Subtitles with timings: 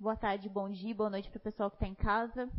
[0.00, 2.50] boa tarde, bom dia, boa noite para o pessoal que está em casa.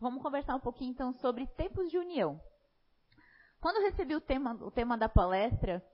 [0.00, 2.40] Vamos conversar um pouquinho então sobre tempos de união.
[3.60, 5.84] Quando eu recebi o tema, o tema da palestra,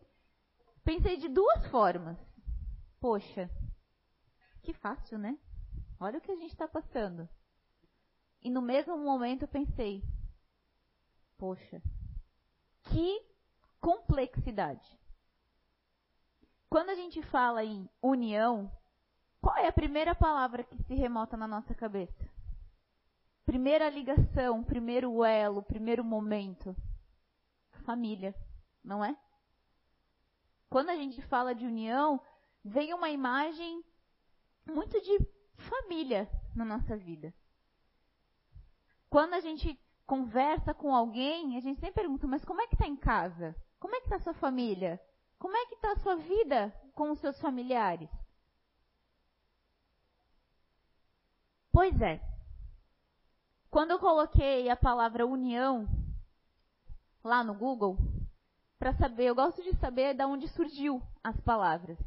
[0.85, 2.17] pensei de duas formas.
[3.01, 3.51] Poxa,
[4.62, 5.37] que fácil, né?
[5.99, 7.29] Olha o que a gente está passando.
[8.41, 10.05] E no mesmo momento eu pensei,
[11.37, 11.82] poxa,
[12.84, 13.27] que
[13.80, 14.96] complexidade.
[16.71, 18.71] Quando a gente fala em união,
[19.43, 22.30] qual é a primeira palavra que se remota na nossa cabeça?
[23.45, 26.77] Primeira ligação, primeiro elo, primeiro momento.
[27.84, 28.33] Família,
[28.84, 29.16] não é?
[30.70, 32.20] Quando a gente fala de união,
[32.64, 33.84] vem uma imagem
[34.64, 35.19] muito de
[35.56, 37.34] família na nossa vida.
[39.11, 42.86] Quando a gente conversa com alguém, a gente sempre pergunta, mas como é que está
[42.86, 43.56] em casa?
[43.80, 45.00] Como é que está sua família?
[45.36, 48.09] Como é que está a sua vida com os seus familiares?
[51.73, 52.21] Pois é.
[53.71, 55.89] Quando eu coloquei a palavra união
[57.25, 57.97] lá no Google,
[58.79, 61.98] para saber, eu gosto de saber de onde surgiu as palavras.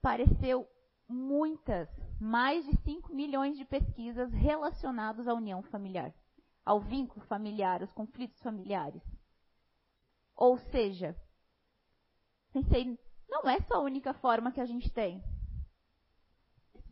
[0.00, 0.66] Pareceu
[1.06, 6.14] muitas, mais de 5 milhões de pesquisas relacionadas à união familiar,
[6.64, 9.02] ao vínculo familiar, aos conflitos familiares.
[10.34, 11.14] Ou seja,
[12.52, 15.22] pensei, não é só a única forma que a gente tem.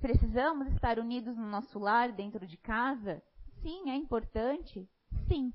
[0.03, 3.22] Precisamos estar unidos no nosso lar, dentro de casa?
[3.62, 4.91] Sim, é importante?
[5.28, 5.55] Sim.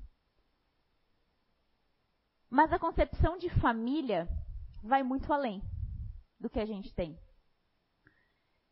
[2.48, 4.26] Mas a concepção de família
[4.82, 5.62] vai muito além
[6.40, 7.20] do que a gente tem.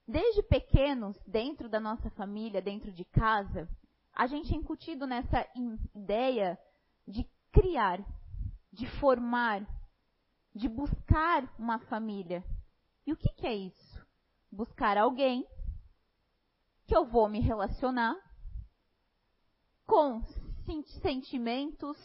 [0.08, 3.68] Desde pequenos, dentro da nossa família, dentro de casa,
[4.14, 5.46] a gente é incutido nessa
[5.94, 6.58] ideia
[7.06, 8.02] de criar,
[8.72, 9.60] de formar,
[10.54, 12.42] de buscar uma família.
[13.06, 14.06] E o que, que é isso?
[14.50, 15.46] Buscar alguém
[16.86, 18.16] que eu vou me relacionar
[19.86, 20.22] com
[21.02, 21.96] sentimentos,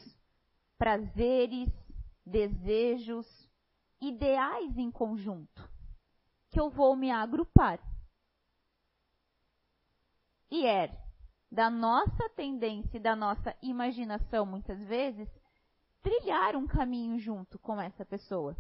[0.78, 1.70] prazeres,
[2.26, 3.28] desejos,
[4.00, 5.70] ideais em conjunto,
[6.50, 7.80] que eu vou me agrupar.
[10.50, 11.00] E é
[11.52, 15.30] da nossa tendência e da nossa imaginação, muitas vezes,
[16.02, 18.56] trilhar um caminho junto com essa pessoa.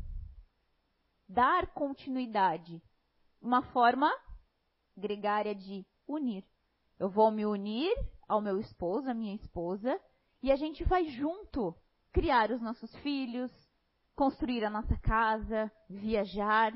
[1.28, 2.82] Dar continuidade.
[3.42, 4.14] Uma forma
[4.96, 6.46] gregária de unir.
[7.00, 7.94] Eu vou me unir
[8.28, 10.00] ao meu esposo, à minha esposa,
[10.42, 11.76] e a gente vai junto
[12.12, 13.52] criar os nossos filhos,
[14.16, 16.74] construir a nossa casa, viajar,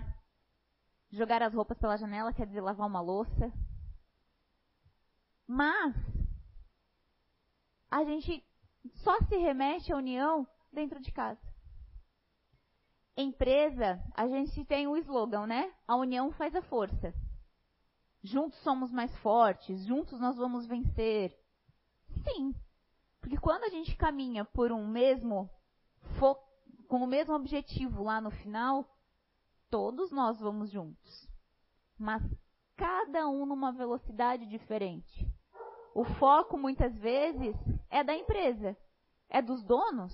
[1.12, 3.52] jogar as roupas pela janela, quer dizer, lavar uma louça.
[5.48, 5.96] Mas
[7.90, 8.44] a gente
[8.96, 11.40] só se remete à união dentro de casa.
[13.18, 15.74] Empresa, a gente tem o slogan, né?
[15.88, 17.14] A união faz a força.
[18.26, 21.38] Juntos somos mais fortes, juntos nós vamos vencer.
[22.24, 22.56] Sim,
[23.22, 25.48] porque quando a gente caminha por um mesmo
[26.88, 28.90] com o mesmo objetivo lá no final,
[29.70, 31.30] todos nós vamos juntos.
[32.00, 32.24] Mas
[32.76, 35.32] cada um numa velocidade diferente.
[35.94, 37.56] O foco muitas vezes
[37.92, 38.76] é da empresa,
[39.30, 40.14] é dos donos,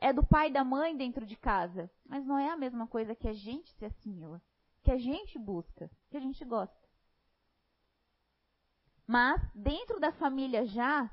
[0.00, 3.14] é do pai e da mãe dentro de casa, mas não é a mesma coisa
[3.14, 4.42] que a gente se assimila,
[4.82, 6.81] que a gente busca, que a gente gosta.
[9.12, 11.10] Mas dentro da família já,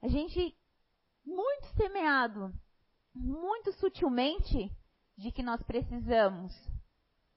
[0.00, 0.56] a gente
[1.24, 2.54] muito semeado,
[3.12, 4.70] muito sutilmente
[5.16, 6.54] de que nós precisamos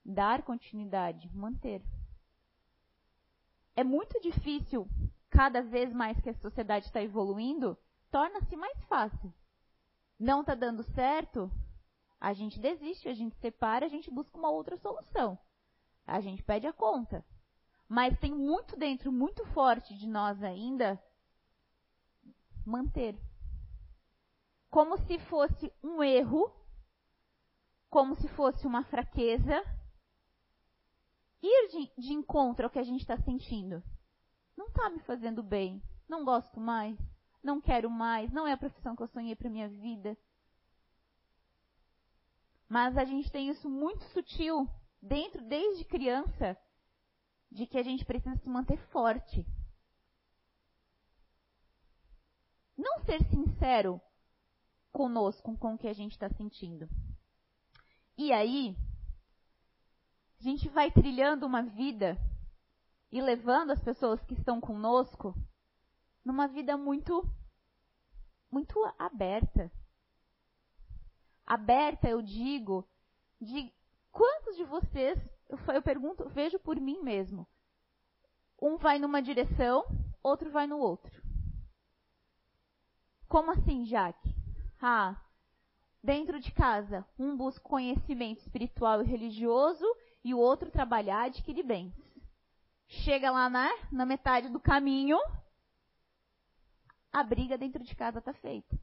[0.05, 1.81] dar continuidade, manter.
[3.75, 4.87] É muito difícil,
[5.31, 7.75] cada vez mais que a sociedade está evoluindo,
[8.11, 9.33] torna-se mais fácil
[10.21, 11.51] não está dando certo,
[12.19, 15.35] a gente desiste, a gente separa, a gente busca uma outra solução.
[16.05, 17.25] A gente pede a conta.
[17.91, 20.97] Mas tem muito dentro, muito forte de nós ainda,
[22.65, 23.19] manter.
[24.69, 26.49] Como se fosse um erro,
[27.89, 29.61] como se fosse uma fraqueza,
[31.43, 33.83] ir de, de encontro ao que a gente está sentindo.
[34.55, 36.97] Não está me fazendo bem, não gosto mais
[37.43, 40.17] não quero mais, não é a profissão que eu sonhei para minha vida.
[42.69, 44.69] Mas a gente tem isso muito sutil
[45.01, 46.57] dentro desde criança
[47.51, 49.45] de que a gente precisa se manter forte.
[52.77, 54.01] Não ser sincero
[54.91, 56.89] conosco com o que a gente está sentindo.
[58.17, 58.75] E aí,
[60.39, 62.17] a gente vai trilhando uma vida
[63.11, 65.35] e levando as pessoas que estão conosco
[66.23, 67.23] numa vida muito
[68.49, 69.71] muito aberta.
[71.45, 72.87] Aberta, eu digo,
[73.39, 73.73] de
[74.11, 75.17] quantos de vocês,
[75.73, 77.47] eu, pergunto, vejo por mim mesmo.
[78.61, 79.83] um vai numa direção,
[80.23, 81.21] outro vai no outro.
[83.27, 84.35] Como assim, Jaque?
[84.81, 85.19] Ah,
[86.03, 89.85] dentro de casa, um busca conhecimento espiritual e religioso
[90.23, 91.93] e o outro trabalhar adquirir bens.
[92.87, 95.17] Chega lá na, na metade do caminho,
[97.11, 98.79] a briga dentro de casa está feita.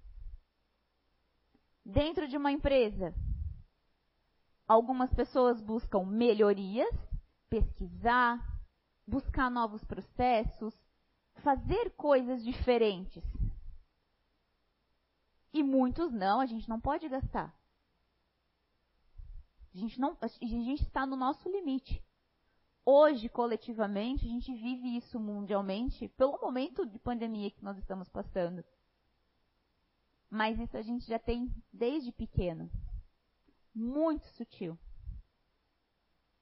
[1.85, 3.15] Dentro de uma empresa,
[4.69, 6.95] algumas pessoas buscam melhorias,
[7.49, 8.39] pesquisar,
[9.07, 10.79] buscar novos processos,
[11.37, 13.25] fazer coisas diferentes.
[15.53, 17.57] E muitos não, a gente não pode gastar.
[19.75, 22.05] A gente, não, a gente está no nosso limite.
[22.85, 28.65] Hoje, coletivamente, a gente vive isso mundialmente pelo momento de pandemia que nós estamos passando.
[30.31, 32.71] Mas isso a gente já tem desde pequeno.
[33.79, 34.77] Muito sutil.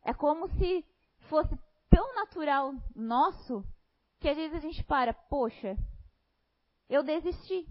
[0.02, 0.82] É como se
[1.28, 1.54] fosse
[1.90, 3.62] tão natural nosso
[4.18, 5.76] que às vezes a gente para, poxa,
[6.88, 7.68] eu desisti.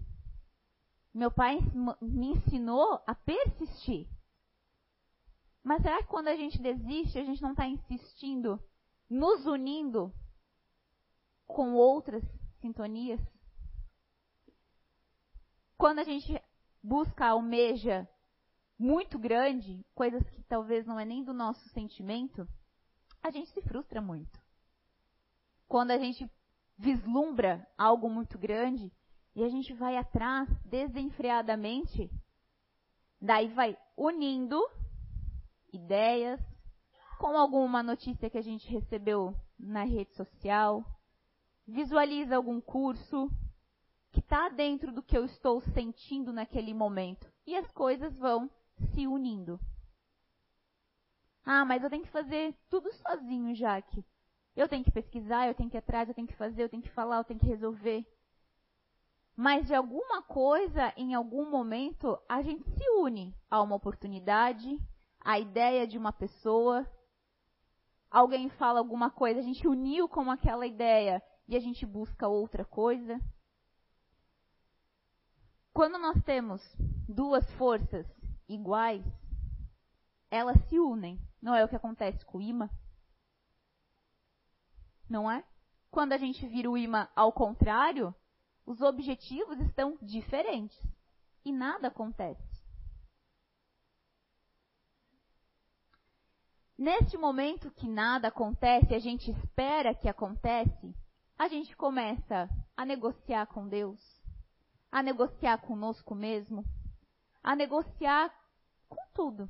[1.12, 1.58] Meu pai
[2.00, 4.08] me ensinou a persistir.
[5.64, 8.62] Mas será que quando a gente desiste, a gente não está insistindo,
[9.10, 10.14] nos unindo
[11.44, 12.22] com outras
[12.60, 13.20] sintonias?
[15.76, 16.40] Quando a gente
[16.80, 18.08] busca, almeja
[18.78, 22.46] muito grande, coisas que talvez não é nem do nosso sentimento,
[23.22, 24.40] a gente se frustra muito.
[25.66, 26.30] Quando a gente
[26.78, 28.92] vislumbra algo muito grande
[29.34, 32.10] e a gente vai atrás desenfreadamente,
[33.20, 34.60] daí vai unindo
[35.72, 36.40] ideias
[37.18, 40.84] com alguma notícia que a gente recebeu na rede social,
[41.66, 43.30] visualiza algum curso
[44.12, 48.50] que está dentro do que eu estou sentindo naquele momento e as coisas vão
[48.92, 49.60] se unindo.
[51.44, 54.04] Ah, mas eu tenho que fazer tudo sozinho, Jaque.
[54.56, 56.82] Eu tenho que pesquisar, eu tenho que ir atrás, eu tenho que fazer, eu tenho
[56.82, 58.04] que falar, eu tenho que resolver.
[59.36, 64.80] Mas de alguma coisa, em algum momento, a gente se une a uma oportunidade,
[65.20, 66.86] a ideia de uma pessoa.
[68.10, 72.64] Alguém fala alguma coisa, a gente uniu com aquela ideia e a gente busca outra
[72.64, 73.20] coisa.
[75.72, 76.62] Quando nós temos
[77.06, 78.06] duas forças
[78.48, 79.04] iguais,
[80.30, 81.20] elas se unem.
[81.40, 82.68] Não é o que acontece com o imã?
[85.08, 85.44] Não é?
[85.90, 88.14] Quando a gente vira o imã ao contrário,
[88.64, 90.78] os objetivos estão diferentes
[91.44, 92.42] e nada acontece.
[96.76, 100.94] Neste momento que nada acontece, a gente espera que acontece,
[101.38, 103.98] a gente começa a negociar com Deus,
[104.92, 106.64] a negociar conosco mesmo,
[107.46, 108.34] a negociar
[108.88, 109.48] com tudo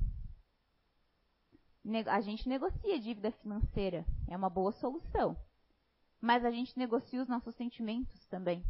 [2.07, 5.37] a gente negocia dívida financeira, é uma boa solução.
[6.19, 8.63] Mas a gente negocia os nossos sentimentos também.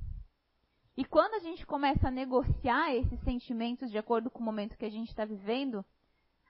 [0.96, 4.86] E quando a gente começa a negociar esses sentimentos de acordo com o momento que
[4.86, 5.84] a gente está vivendo,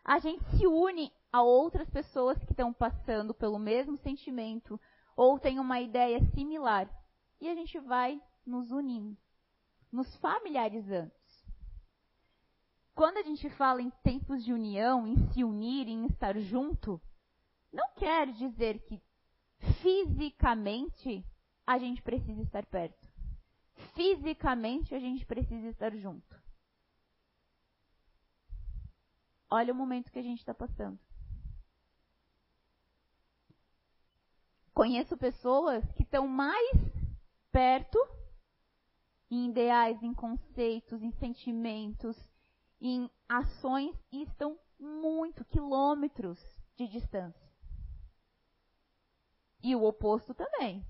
[0.04, 4.80] a gente se une a outras pessoas que estão passando pelo mesmo sentimento
[5.16, 6.90] ou têm uma ideia similar.
[7.40, 9.18] E a gente vai nos unindo,
[9.92, 11.17] nos familiarizando.
[12.98, 17.00] Quando a gente fala em tempos de união, em se unir, em estar junto,
[17.72, 19.00] não quer dizer que
[19.84, 21.24] fisicamente
[21.64, 23.08] a gente precisa estar perto.
[23.94, 26.36] Fisicamente a gente precisa estar junto.
[29.48, 30.98] Olha o momento que a gente está passando.
[34.74, 36.76] Conheço pessoas que estão mais
[37.52, 38.00] perto
[39.30, 42.18] em ideais, em conceitos, em sentimentos,
[42.80, 46.40] em ações e estão muito quilômetros
[46.76, 47.48] de distância.
[49.64, 50.86] E o oposto também.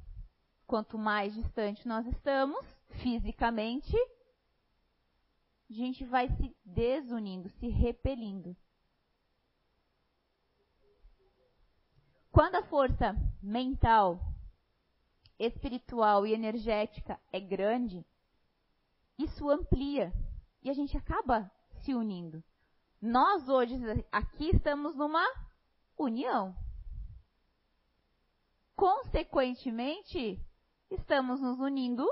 [0.66, 2.66] Quanto mais distante nós estamos,
[3.02, 3.96] fisicamente,
[5.70, 8.56] a gente vai se desunindo, se repelindo.
[12.32, 14.20] Quando a força mental,
[15.40, 18.06] espiritual e energética é grande,
[19.18, 20.14] isso amplia
[20.62, 21.50] e a gente acaba
[21.88, 22.44] se unindo.
[23.02, 23.76] Nós hoje
[24.12, 25.26] aqui estamos numa
[25.98, 26.54] união.
[28.76, 30.38] Consequentemente,
[30.92, 32.06] estamos nos unindo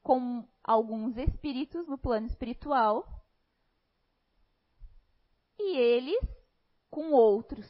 [0.00, 3.04] com alguns espíritos no plano espiritual
[5.58, 6.24] e eles
[6.88, 7.66] com outros.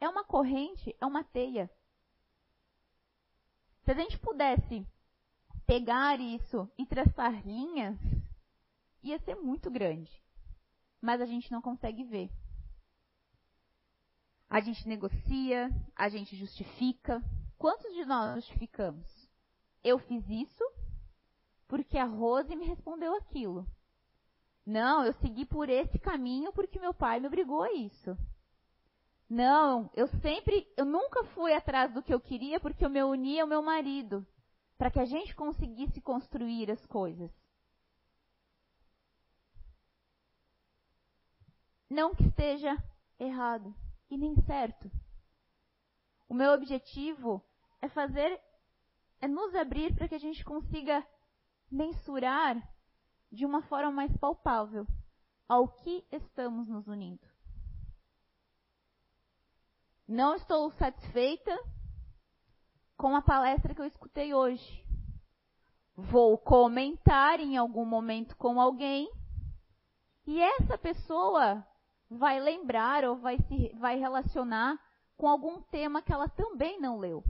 [0.00, 1.68] É uma corrente, é uma teia.
[3.82, 4.86] Se a gente pudesse
[5.66, 7.98] pegar isso e traçar linhas,
[9.02, 10.23] ia ser muito grande
[11.04, 12.30] mas a gente não consegue ver.
[14.48, 17.22] A gente negocia, a gente justifica,
[17.58, 19.06] quantos de nós justificamos?
[19.82, 20.64] Eu fiz isso
[21.68, 23.66] porque a Rose me respondeu aquilo.
[24.64, 28.16] Não, eu segui por esse caminho porque meu pai me obrigou a isso.
[29.28, 33.42] Não, eu sempre, eu nunca fui atrás do que eu queria porque eu me unia
[33.42, 34.26] ao meu marido,
[34.78, 37.30] para que a gente conseguisse construir as coisas.
[41.94, 42.76] Não que esteja
[43.20, 43.72] errado
[44.10, 44.90] e nem certo.
[46.28, 47.40] O meu objetivo
[47.80, 48.36] é fazer,
[49.20, 51.06] é nos abrir para que a gente consiga
[51.70, 52.60] mensurar
[53.30, 54.84] de uma forma mais palpável
[55.48, 57.24] ao que estamos nos unindo.
[60.08, 61.56] Não estou satisfeita
[62.96, 64.84] com a palestra que eu escutei hoje.
[65.94, 69.08] Vou comentar em algum momento com alguém
[70.26, 71.64] e essa pessoa
[72.10, 74.78] vai lembrar ou vai se vai relacionar
[75.16, 77.24] com algum tema que ela também não leu.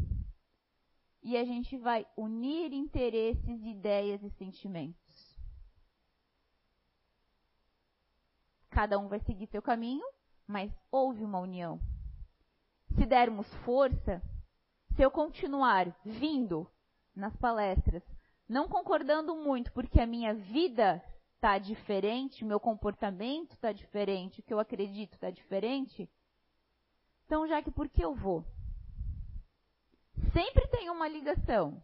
[1.23, 5.39] E a gente vai unir interesses, ideias e sentimentos.
[8.71, 10.05] Cada um vai seguir seu caminho,
[10.47, 11.81] mas houve uma união.
[12.95, 14.21] Se dermos força,
[14.95, 16.69] se eu continuar vindo
[17.15, 18.03] nas palestras,
[18.49, 21.03] não concordando muito porque a minha vida
[21.45, 26.11] está diferente, meu comportamento está diferente, o que eu acredito está diferente,
[27.27, 28.43] então já que por que eu vou?
[30.33, 31.83] Sempre tem uma ligação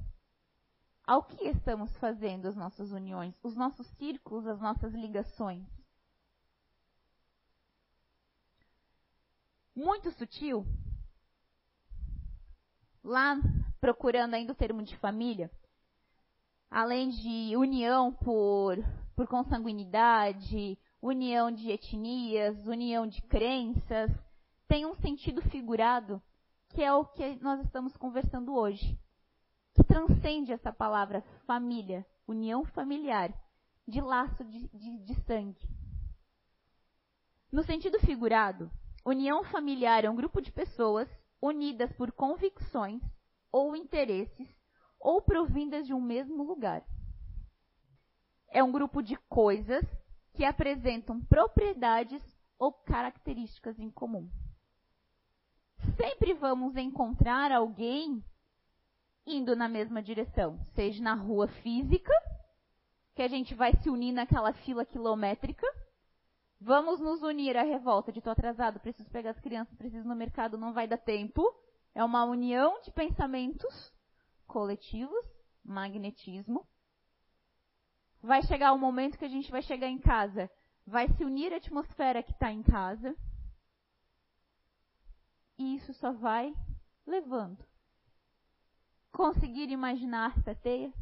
[1.07, 5.69] ao que estamos fazendo as nossas uniões, os nossos círculos, as nossas ligações.
[9.76, 10.64] Muito sutil,
[13.05, 13.37] lá
[13.79, 15.50] procurando ainda o termo de família,
[16.71, 18.79] além de união por,
[19.21, 24.11] por consanguinidade, união de etnias, união de crenças,
[24.67, 26.23] tem um sentido figurado
[26.71, 28.99] que é o que nós estamos conversando hoje,
[29.75, 33.31] que transcende essa palavra família, união familiar,
[33.87, 35.69] de laço de, de, de sangue.
[37.53, 38.71] No sentido figurado,
[39.05, 41.07] união familiar é um grupo de pessoas
[41.43, 43.03] unidas por convicções
[43.53, 44.49] ou interesses
[44.99, 46.83] ou provindas de um mesmo lugar.
[48.50, 49.85] É um grupo de coisas
[50.35, 52.23] que apresentam propriedades
[52.59, 54.28] ou características em comum.
[55.97, 58.23] Sempre vamos encontrar alguém
[59.26, 62.12] indo na mesma direção, seja na rua física,
[63.14, 65.66] que a gente vai se unir naquela fila quilométrica,
[66.62, 70.59] Vamos nos unir à revolta de tô atrasado, preciso pegar as crianças, preciso no mercado,
[70.59, 71.42] não vai dar tempo.
[71.95, 73.90] É uma união de pensamentos
[74.47, 75.25] coletivos,
[75.64, 76.66] magnetismo.
[78.23, 80.50] Vai chegar o momento que a gente vai chegar em casa,
[80.87, 83.17] vai se unir à atmosfera que está em casa.
[85.59, 86.55] E isso só vai
[87.07, 87.65] levando.
[89.12, 90.93] Conseguiram imaginar essa teia?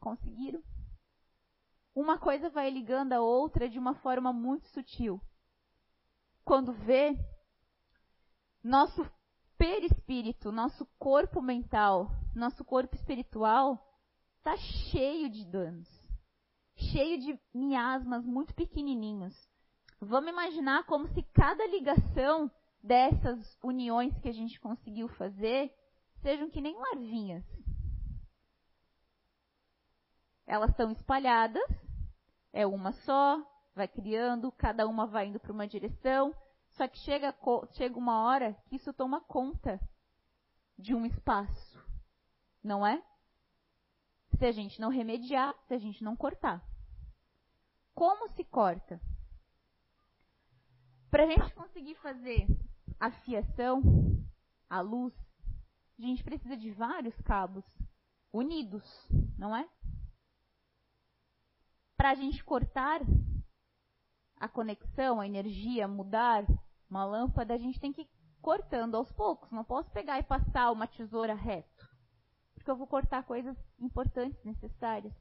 [0.00, 0.62] Conseguiram?
[1.98, 5.20] uma coisa vai ligando a outra de uma forma muito sutil.
[6.44, 7.18] Quando vê,
[8.62, 9.04] nosso
[9.58, 13.84] perispírito, nosso corpo mental, nosso corpo espiritual
[14.38, 15.88] está cheio de danos,
[16.78, 19.34] cheio de miasmas muito pequenininhos.
[20.00, 22.50] Vamos imaginar como se cada ligação
[22.82, 25.74] dessas uniões que a gente conseguiu fazer
[26.22, 27.44] sejam que nem larvinhas.
[30.46, 31.62] Elas estão espalhadas,
[32.52, 33.42] é uma só,
[33.74, 36.34] vai criando, cada uma vai indo para uma direção,
[36.70, 37.34] só que chega,
[37.72, 39.80] chega uma hora que isso toma conta
[40.78, 41.84] de um espaço,
[42.62, 43.02] não é?
[44.38, 46.64] Se a gente não remediar, se a gente não cortar.
[47.94, 49.00] Como se corta?
[51.10, 52.46] Para a gente conseguir fazer
[53.00, 53.82] a fiação,
[54.68, 55.14] a luz,
[55.98, 57.64] a gente precisa de vários cabos
[58.32, 58.84] unidos,
[59.36, 59.68] não é?
[61.98, 63.00] para a gente cortar
[64.36, 66.46] a conexão, a energia, mudar
[66.88, 68.08] uma lâmpada, a gente tem que ir
[68.40, 69.50] cortando aos poucos.
[69.50, 71.87] Não posso pegar e passar uma tesoura reto,
[72.68, 75.14] porque eu vou cortar coisas importantes, necessárias.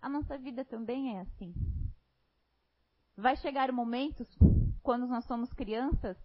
[0.00, 1.54] A nossa vida também é assim.
[3.14, 4.26] Vai chegar momentos,
[4.82, 6.16] quando nós somos crianças,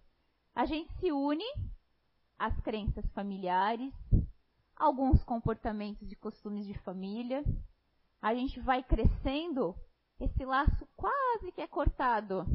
[0.54, 1.44] a gente se une
[2.38, 3.92] às crenças familiares,
[4.74, 7.44] alguns comportamentos e costumes de família,
[8.22, 9.76] a gente vai crescendo,
[10.18, 12.46] esse laço quase que é cortado.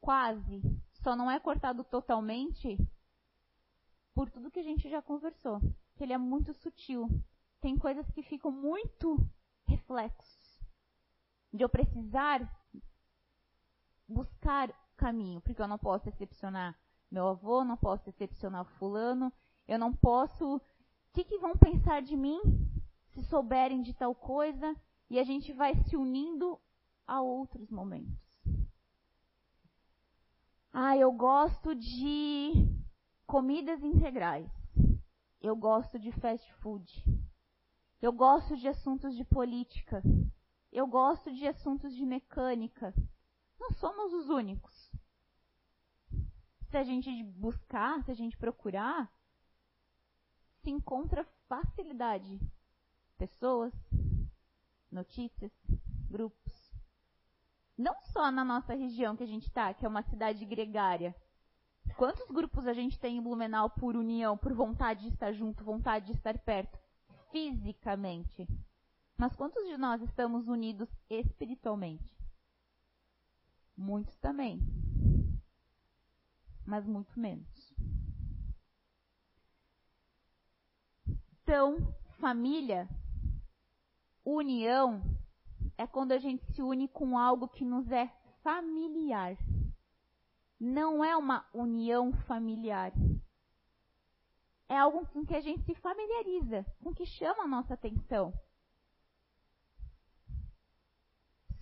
[0.00, 0.62] Quase.
[1.02, 2.78] Só não é cortado totalmente
[4.14, 5.60] por tudo que a gente já conversou.
[6.00, 7.10] Que ele é muito sutil.
[7.60, 9.18] Tem coisas que ficam muito
[9.66, 10.58] reflexos.
[11.52, 12.40] De eu precisar
[14.08, 16.74] buscar caminho, porque eu não posso decepcionar
[17.10, 19.30] meu avô, não posso decepcionar fulano,
[19.68, 20.60] eu não posso O
[21.12, 22.40] que, que vão pensar de mim
[23.10, 24.74] se souberem de tal coisa?
[25.10, 26.58] E a gente vai se unindo
[27.06, 28.40] a outros momentos.
[30.72, 32.52] Ah, eu gosto de
[33.26, 34.59] comidas integrais.
[35.40, 37.04] Eu gosto de fast food.
[38.00, 40.02] Eu gosto de assuntos de política.
[40.70, 42.94] Eu gosto de assuntos de mecânica.
[43.58, 44.90] Não somos os únicos.
[46.70, 49.10] Se a gente buscar, se a gente procurar,
[50.62, 52.38] se encontra facilidade.
[53.16, 53.72] Pessoas,
[54.90, 55.52] notícias,
[56.10, 56.74] grupos.
[57.76, 61.16] Não só na nossa região que a gente está, que é uma cidade gregária.
[61.96, 66.06] Quantos grupos a gente tem em Blumenau por união, por vontade de estar junto, vontade
[66.06, 66.78] de estar perto,
[67.30, 68.48] fisicamente?
[69.16, 72.16] Mas quantos de nós estamos unidos espiritualmente?
[73.76, 74.60] Muitos também.
[76.66, 77.74] Mas muito menos.
[81.42, 82.88] Então, família,
[84.24, 85.02] união,
[85.76, 88.06] é quando a gente se une com algo que nos é
[88.42, 89.36] familiar.
[90.60, 92.92] Não é uma união familiar.
[94.68, 98.32] É algo com que a gente se familiariza, com que chama a nossa atenção.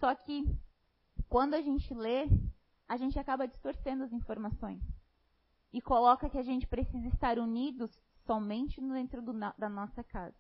[0.01, 0.45] Só que
[1.29, 2.29] quando a gente lê,
[2.89, 4.83] a gente acaba distorcendo as informações
[5.73, 7.91] e coloca que a gente precisa estar unidos
[8.27, 10.37] somente dentro do, da nossa casa.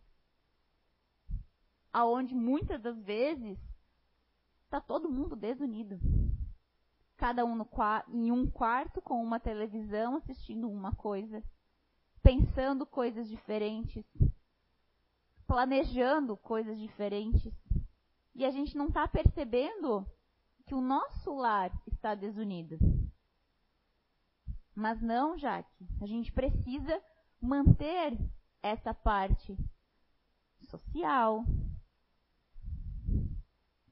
[1.92, 3.58] Aonde muitas das vezes
[4.64, 5.98] está todo mundo desunido.
[7.18, 7.66] Cada um
[8.10, 11.42] em um quarto com uma televisão assistindo uma coisa,
[12.22, 14.06] pensando coisas diferentes,
[15.44, 17.52] planejando coisas diferentes.
[18.36, 20.06] E a gente não está percebendo
[20.64, 22.78] que o nosso lar está desunido.
[24.72, 25.88] Mas não, Jaque.
[26.00, 27.02] A gente precisa
[27.40, 28.16] manter
[28.62, 29.58] essa parte
[30.60, 31.44] social.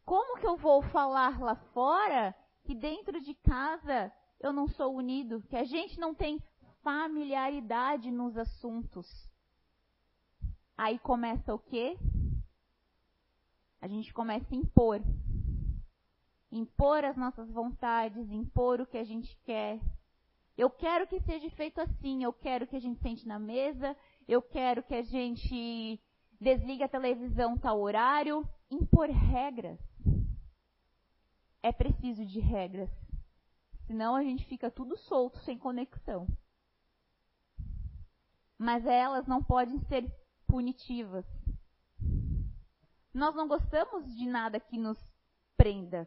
[0.05, 2.33] Como que eu vou falar lá fora
[2.67, 6.43] que dentro de casa eu não sou unido, que a gente não tem
[6.83, 9.07] familiaridade nos assuntos?
[10.77, 11.97] Aí começa o quê?
[13.81, 15.01] A gente começa a impor.
[16.51, 19.81] Impor as nossas vontades, impor o que a gente quer.
[20.59, 24.43] Eu quero que seja feito assim, eu quero que a gente sente na mesa, eu
[24.43, 26.01] quero que a gente
[26.41, 28.47] desligue a televisão tal horário.
[28.71, 29.79] Impor regras.
[31.67, 32.89] É preciso de regras.
[33.89, 36.29] Senão a gente fica tudo solto, sem conexão.
[38.57, 40.09] Mas elas não podem ser
[40.47, 41.27] punitivas.
[43.13, 44.97] Nós não gostamos de nada que nos
[45.57, 46.07] prenda.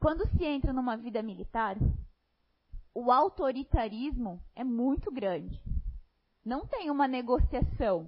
[0.00, 1.76] Quando se entra numa vida militar,
[2.92, 5.62] o autoritarismo é muito grande.
[6.44, 8.04] Não tem uma negociação.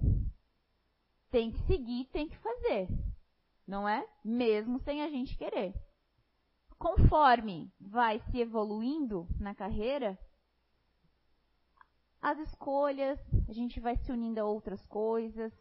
[1.29, 2.89] Tem que seguir, tem que fazer.
[3.71, 4.05] Não é?
[4.21, 5.73] Mesmo sem a gente querer.
[6.77, 10.19] Conforme vai se evoluindo na carreira,
[12.21, 15.53] as escolhas, a gente vai se unindo a outras coisas.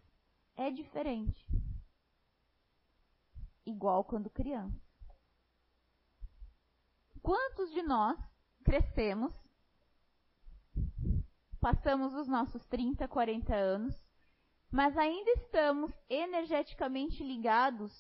[0.57, 1.47] É diferente.
[3.65, 4.83] Igual quando criança.
[7.23, 8.19] Quantos de nós
[8.65, 9.33] crescemos,
[11.61, 14.10] passamos os nossos 30, 40 anos,
[14.71, 17.93] mas ainda estamos energeticamente ligados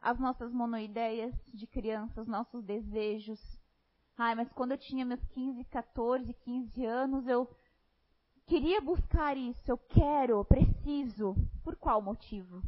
[0.00, 3.40] às nossas monoideias de crianças, nossos desejos.
[4.16, 7.50] Ai, mas quando eu tinha meus 15, 14, 15 anos, eu
[8.46, 11.34] queria buscar isso, eu quero, eu preciso.
[11.64, 12.62] Por qual motivo?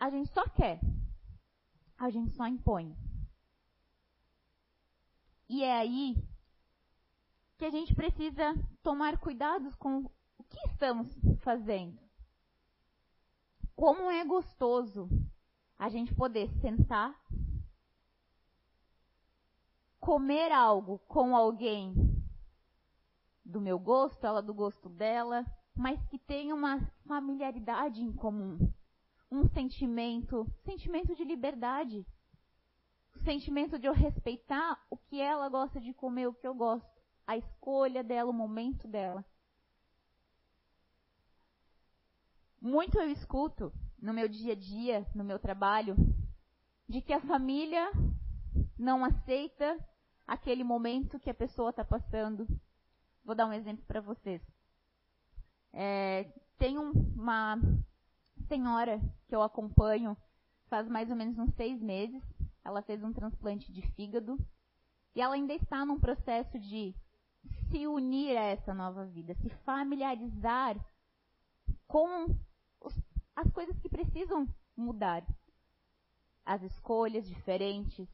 [0.00, 0.80] A gente só quer.
[1.98, 2.96] A gente só impõe.
[5.48, 6.16] E é aí
[7.58, 10.10] que a gente precisa tomar cuidados com
[10.52, 11.08] que estamos
[11.40, 11.98] fazendo.
[13.74, 15.08] Como é gostoso
[15.78, 17.18] a gente poder sentar,
[19.98, 21.94] comer algo com alguém
[23.44, 28.72] do meu gosto, ela do gosto dela, mas que tenha uma familiaridade em comum,
[29.30, 32.06] um sentimento, sentimento de liberdade,
[33.24, 37.36] sentimento de eu respeitar o que ela gosta de comer, o que eu gosto, a
[37.36, 39.24] escolha dela, o momento dela.
[42.62, 43.70] Muito eu escuto
[44.00, 45.94] no meu dia a dia, no meu trabalho,
[46.88, 47.90] de que a família
[48.78, 49.78] não aceita
[50.26, 52.46] aquele momento que a pessoa está passando,
[53.24, 54.42] Vou dar um exemplo para vocês.
[55.72, 56.24] É,
[56.58, 57.56] tem uma
[58.48, 60.16] senhora que eu acompanho
[60.66, 62.22] faz mais ou menos uns seis meses.
[62.64, 64.38] Ela fez um transplante de fígado
[65.14, 66.94] e ela ainda está num processo de
[67.70, 70.76] se unir a essa nova vida, se familiarizar
[71.86, 72.36] com
[73.34, 75.24] as coisas que precisam mudar.
[76.44, 78.08] As escolhas diferentes,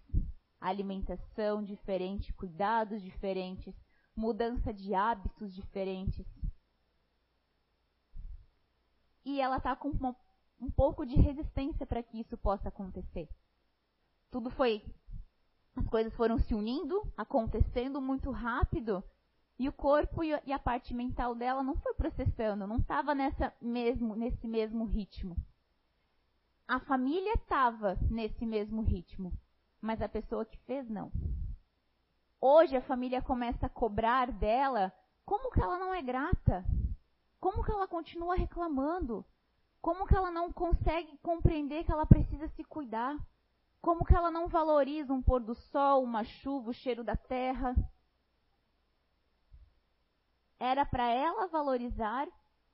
[0.61, 3.75] alimentação diferente, cuidados diferentes,
[4.15, 6.27] mudança de hábitos diferentes.
[9.25, 10.17] E ela está com uma,
[10.61, 13.29] um pouco de resistência para que isso possa acontecer.
[14.31, 14.85] Tudo foi.
[15.77, 19.03] As coisas foram se unindo, acontecendo muito rápido,
[19.59, 23.13] e o corpo e a parte mental dela não foi processando, não estava
[23.61, 25.37] mesmo, nesse mesmo ritmo.
[26.67, 29.33] A família estava nesse mesmo ritmo,
[29.81, 31.11] mas a pessoa que fez não.
[32.41, 34.93] Hoje a família começa a cobrar dela
[35.25, 36.65] como que ela não é grata,
[37.41, 39.25] como que ela continua reclamando,
[39.83, 43.19] como que ela não consegue compreender que ela precisa se cuidar,
[43.81, 47.75] como que ela não valoriza um pôr do sol, uma chuva, o cheiro da terra
[50.59, 52.29] era para ela valorizar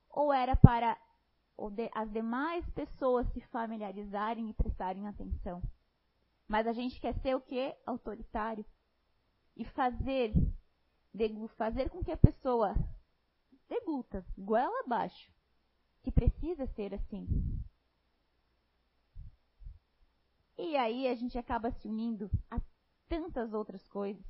[0.09, 0.97] ou era para
[1.93, 5.61] as demais pessoas se familiarizarem e prestarem atenção?
[6.47, 7.75] Mas a gente quer ser o que?
[7.85, 8.65] Autoritário.
[9.55, 10.33] E fazer,
[11.57, 12.75] fazer com que a pessoa
[13.69, 15.31] degluta, goela abaixo,
[16.03, 17.27] que precisa ser assim.
[20.57, 22.61] E aí a gente acaba se unindo a
[23.07, 24.25] tantas outras coisas.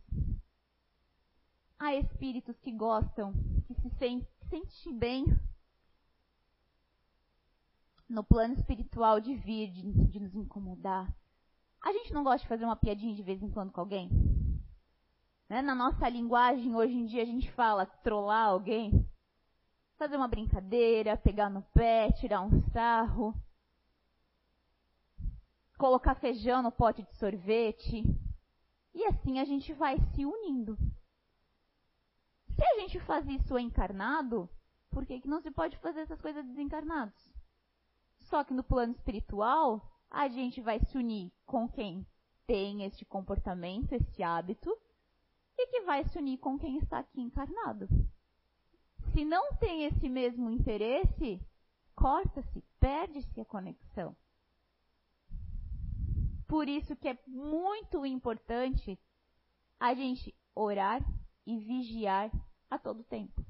[1.77, 3.33] Há espíritos que gostam,
[3.67, 5.25] que se sentem bem
[8.07, 11.13] no plano espiritual de vir, de, de nos incomodar.
[11.81, 14.09] A gente não gosta de fazer uma piadinha de vez em quando com alguém?
[15.49, 15.61] Né?
[15.61, 19.07] Na nossa linguagem, hoje em dia, a gente fala trollar alguém.
[19.97, 23.35] Fazer uma brincadeira, pegar no pé, tirar um sarro.
[25.77, 28.03] Colocar feijão no pote de sorvete.
[28.93, 30.77] E assim a gente vai se unindo.
[32.56, 34.50] Se a gente faz isso encarnado,
[34.89, 37.34] por que, que não se pode fazer essas coisas desencarnados?
[38.22, 42.06] Só que no plano espiritual, a gente vai se unir com quem
[42.48, 44.76] tem este comportamento, este hábito,
[45.58, 47.88] e que vai se unir com quem está aqui encarnado.
[49.12, 51.41] Se não tem esse mesmo interesse,
[51.94, 54.15] corta-se, perde-se a conexão.
[56.48, 59.00] Por isso que é muito importante
[59.80, 61.04] a gente orar
[61.45, 62.31] e vigiar
[62.69, 63.45] a todo tempo.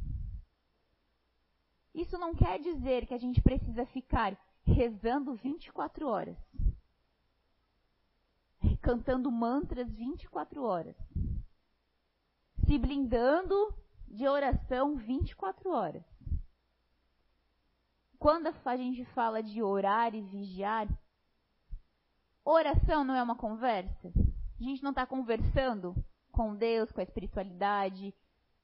[1.93, 6.37] Isso não quer dizer que a gente precisa ficar rezando 24 horas,
[8.81, 10.95] cantando mantras 24 horas,
[12.65, 13.73] se blindando
[14.07, 16.03] de oração 24 horas.
[18.19, 20.87] Quando a gente fala de orar e vigiar,
[22.43, 24.11] oração não é uma conversa?
[24.59, 25.95] A gente não está conversando
[26.35, 28.13] com Deus, com a espiritualidade,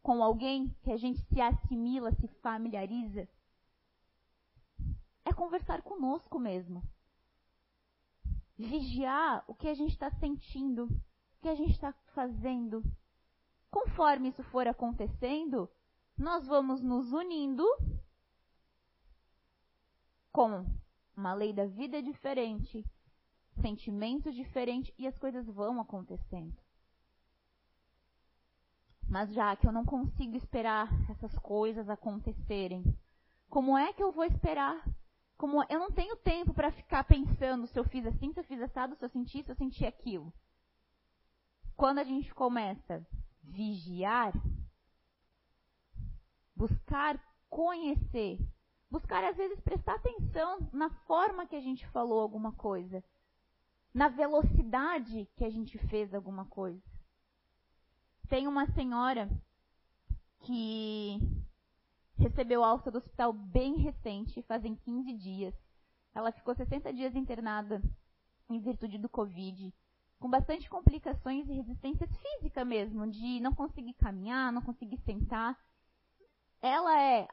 [0.03, 3.27] com alguém que a gente se assimila, se familiariza,
[5.23, 6.83] é conversar conosco mesmo.
[8.57, 12.83] Vigiar o que a gente está sentindo, o que a gente está fazendo.
[13.71, 15.69] Conforme isso for acontecendo,
[16.17, 17.65] nós vamos nos unindo
[20.31, 20.65] com
[21.15, 22.85] uma lei da vida diferente,
[23.61, 26.61] sentimentos diferentes e as coisas vão acontecendo.
[29.11, 32.97] Mas já que eu não consigo esperar essas coisas acontecerem,
[33.49, 34.81] como é que eu vou esperar?
[35.37, 38.61] Como eu não tenho tempo para ficar pensando se eu fiz assim, se eu fiz
[38.61, 40.31] assado, se eu senti, se eu senti aquilo.
[41.75, 43.01] Quando a gente começa a
[43.43, 44.31] vigiar,
[46.55, 48.39] buscar conhecer,
[48.89, 53.03] buscar às vezes prestar atenção na forma que a gente falou alguma coisa,
[53.93, 56.90] na velocidade que a gente fez alguma coisa.
[58.31, 59.29] Tem uma senhora
[60.39, 61.19] que
[62.17, 65.53] recebeu alta do hospital bem recente, fazem 15 dias.
[66.15, 67.81] Ela ficou 60 dias internada
[68.49, 69.73] em virtude do Covid,
[70.17, 75.59] com bastante complicações e resistências físicas mesmo, de não conseguir caminhar, não conseguir sentar.
[76.61, 77.27] Ela é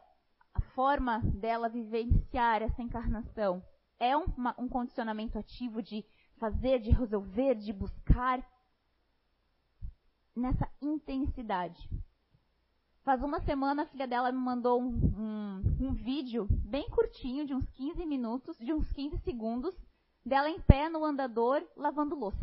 [0.53, 3.63] a forma dela vivenciar essa encarnação.
[4.01, 4.25] É um,
[4.59, 6.05] um condicionamento ativo de
[6.39, 8.45] fazer, de resolver, de buscar
[10.39, 11.89] nessa intensidade.
[13.03, 17.55] Faz uma semana a filha dela me mandou um, um, um, vídeo bem curtinho, de
[17.55, 19.75] uns 15 minutos, de uns 15 segundos,
[20.25, 22.39] dela em pé no andador lavando louça.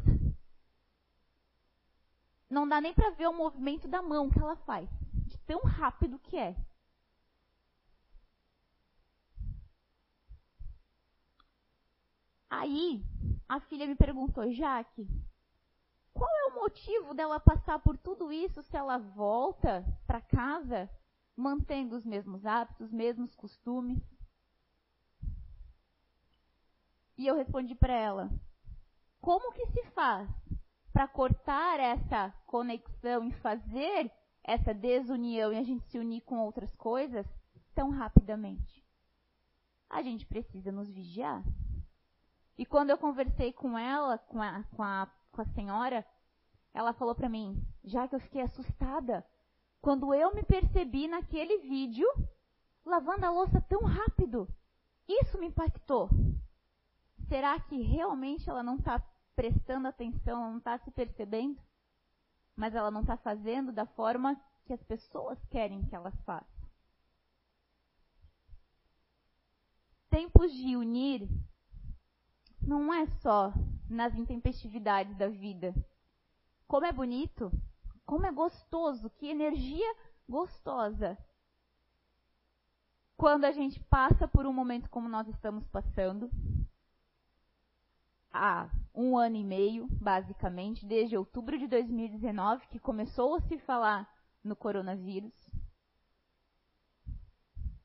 [2.49, 4.89] Não dá nem para ver o movimento da mão que ela faz,
[5.27, 6.55] de tão rápido que é.
[12.49, 13.03] Aí,
[13.47, 15.07] a filha me perguntou, Jaque,
[16.15, 20.89] Qual é o motivo dela passar por tudo isso se ela volta para casa
[21.35, 24.01] mantendo os mesmos hábitos, os mesmos costumes?
[27.17, 28.31] E eu respondi para ela:
[29.19, 30.29] como que se faz
[30.93, 34.09] para cortar essa conexão e fazer
[34.41, 37.27] essa desunião e a gente se unir com outras coisas
[37.73, 38.81] tão rapidamente?
[39.89, 41.43] A gente precisa nos vigiar.
[42.57, 46.05] E quando eu conversei com ela, com a, com a, com a senhora,
[46.73, 49.25] ela falou para mim, já que eu fiquei assustada,
[49.81, 52.07] quando eu me percebi naquele vídeo
[52.85, 54.47] lavando a louça tão rápido.
[55.07, 56.09] Isso me impactou.
[57.27, 58.99] Será que realmente ela não está
[59.35, 61.59] prestando atenção, não está se percebendo?
[62.55, 66.65] Mas ela não está fazendo da forma que as pessoas querem que elas façam.
[70.09, 71.27] Tempos de unir
[72.65, 73.53] não é só
[73.89, 75.73] nas intempestividades da vida.
[76.67, 77.51] Como é bonito,
[78.05, 79.95] como é gostoso, que energia
[80.27, 81.17] gostosa.
[83.15, 86.29] Quando a gente passa por um momento como nós estamos passando,
[88.33, 94.09] há um ano e meio, basicamente, desde outubro de 2019, que começou a se falar
[94.43, 95.33] no coronavírus.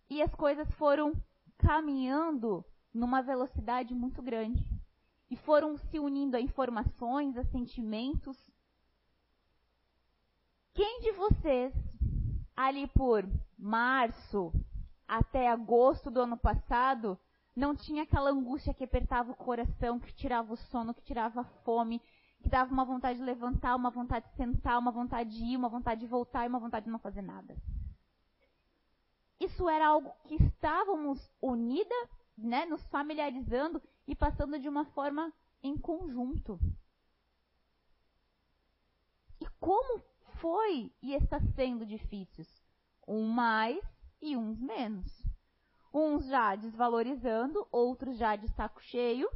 [0.09, 1.13] E as coisas foram
[1.57, 4.65] caminhando numa velocidade muito grande.
[5.31, 8.37] E foram se unindo a informações, a sentimentos.
[10.75, 11.73] Quem de vocês,
[12.57, 14.53] ali por março
[15.07, 17.19] até agosto do ano passado,
[17.55, 21.45] não tinha aquela angústia que apertava o coração, que tirava o sono, que tirava a
[21.65, 22.01] fome,
[22.43, 25.69] que dava uma vontade de levantar, uma vontade de sentar, uma vontade de ir, uma
[25.69, 27.57] vontade de voltar e uma vontade de não fazer nada.
[29.39, 31.95] Isso era algo que estávamos unida
[32.47, 36.59] né, nos familiarizando e passando de uma forma em conjunto.
[39.41, 40.03] E como
[40.41, 42.45] foi e está sendo difícil?
[43.07, 43.83] Um mais
[44.21, 45.27] e uns menos.
[45.93, 49.29] Uns já desvalorizando, outros já de saco cheio,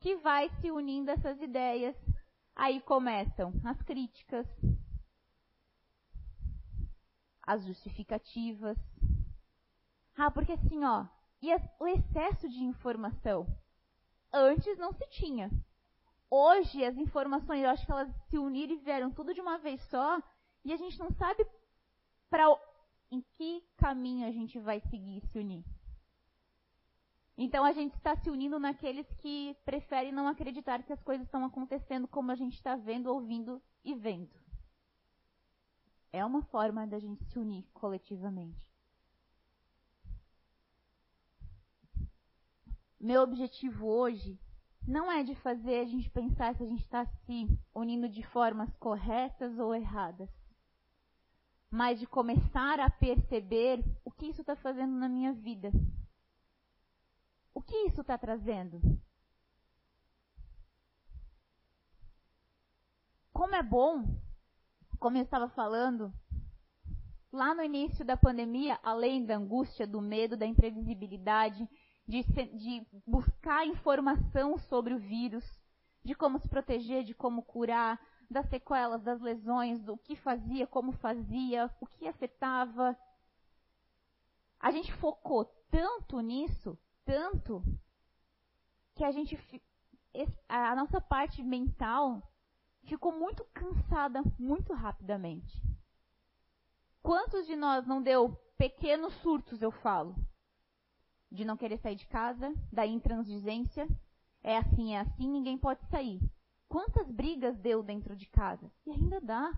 [0.00, 1.96] que vai se unindo essas ideias.
[2.56, 4.46] Aí começam as críticas,
[7.42, 8.76] as justificativas.
[10.16, 11.06] Ah, porque assim, ó,
[11.42, 13.46] e o excesso de informação.
[14.32, 15.50] Antes não se tinha.
[16.30, 19.82] Hoje as informações, eu acho que elas se uniram e vieram tudo de uma vez
[19.88, 20.22] só,
[20.64, 21.44] e a gente não sabe
[22.28, 22.44] para
[23.10, 25.64] em que caminho a gente vai seguir se unir.
[27.36, 31.44] Então a gente está se unindo naqueles que preferem não acreditar que as coisas estão
[31.44, 34.38] acontecendo como a gente está vendo, ouvindo e vendo.
[36.12, 38.69] É uma forma da gente se unir coletivamente.
[43.00, 44.38] Meu objetivo hoje
[44.86, 48.74] não é de fazer a gente pensar se a gente está se unindo de formas
[48.76, 50.28] corretas ou erradas,
[51.70, 55.72] mas de começar a perceber o que isso está fazendo na minha vida.
[57.54, 58.80] O que isso está trazendo?
[63.32, 64.04] Como é bom,
[64.98, 66.12] como eu estava falando,
[67.32, 71.68] lá no início da pandemia, além da angústia, do medo, da imprevisibilidade,
[72.10, 75.44] de, de buscar informação sobre o vírus,
[76.04, 80.92] de como se proteger, de como curar, das sequelas, das lesões, do que fazia, como
[80.92, 82.96] fazia, o que afetava.
[84.58, 87.62] A gente focou tanto nisso, tanto,
[88.94, 89.38] que a gente
[90.48, 92.20] a nossa parte mental
[92.82, 95.62] ficou muito cansada muito rapidamente.
[97.00, 100.16] Quantos de nós não deu pequenos surtos, eu falo,
[101.30, 103.86] de não querer sair de casa, da intransigência.
[104.42, 106.20] É assim, é assim, ninguém pode sair.
[106.68, 108.70] Quantas brigas deu dentro de casa?
[108.86, 109.52] E ainda dá.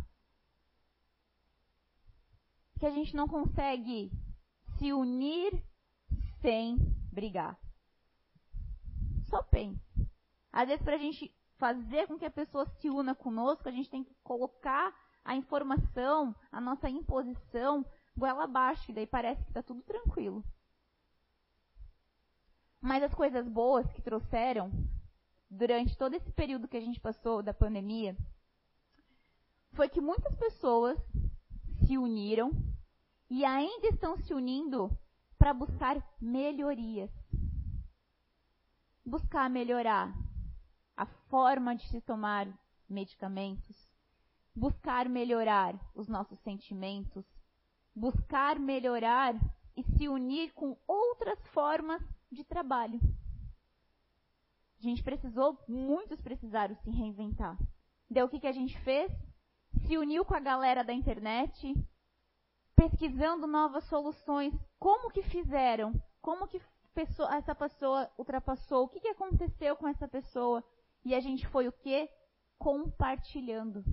[2.79, 4.11] Que a gente não consegue
[4.79, 5.63] se unir
[6.41, 6.77] sem
[7.13, 7.59] brigar.
[9.29, 9.81] Só pense.
[10.53, 13.89] Às vezes, para a gente fazer com que a pessoa se una conosco, a gente
[13.89, 14.93] tem que colocar
[15.25, 20.45] a informação, a nossa imposição, goela abaixo, e daí parece que está tudo tranquilo.
[22.83, 24.73] Mas as coisas boas que trouxeram
[25.49, 28.17] durante todo esse período que a gente passou da pandemia
[29.71, 30.99] foi que muitas pessoas
[31.87, 32.51] se uniram
[33.31, 34.91] e ainda estão se unindo
[35.39, 37.11] para buscar melhorias.
[39.07, 40.13] Buscar melhorar
[40.97, 42.49] a forma de se tomar
[42.89, 43.89] medicamentos,
[44.55, 47.25] buscar melhorar os nossos sentimentos,
[47.95, 49.35] buscar melhorar
[49.77, 53.01] e se unir com outras formas de trabalho.
[54.79, 57.57] A gente precisou, muitos precisaram se reinventar.
[58.11, 59.13] Deu o que, que a gente fez?
[59.87, 61.73] Se uniu com a galera da internet,
[62.75, 64.53] pesquisando novas soluções.
[64.79, 65.93] Como que fizeram?
[66.21, 66.61] Como que
[66.93, 68.85] pessoa, essa pessoa ultrapassou?
[68.85, 70.65] O que, que aconteceu com essa pessoa?
[71.05, 72.09] E a gente foi o quê?
[72.59, 73.85] Compartilhando.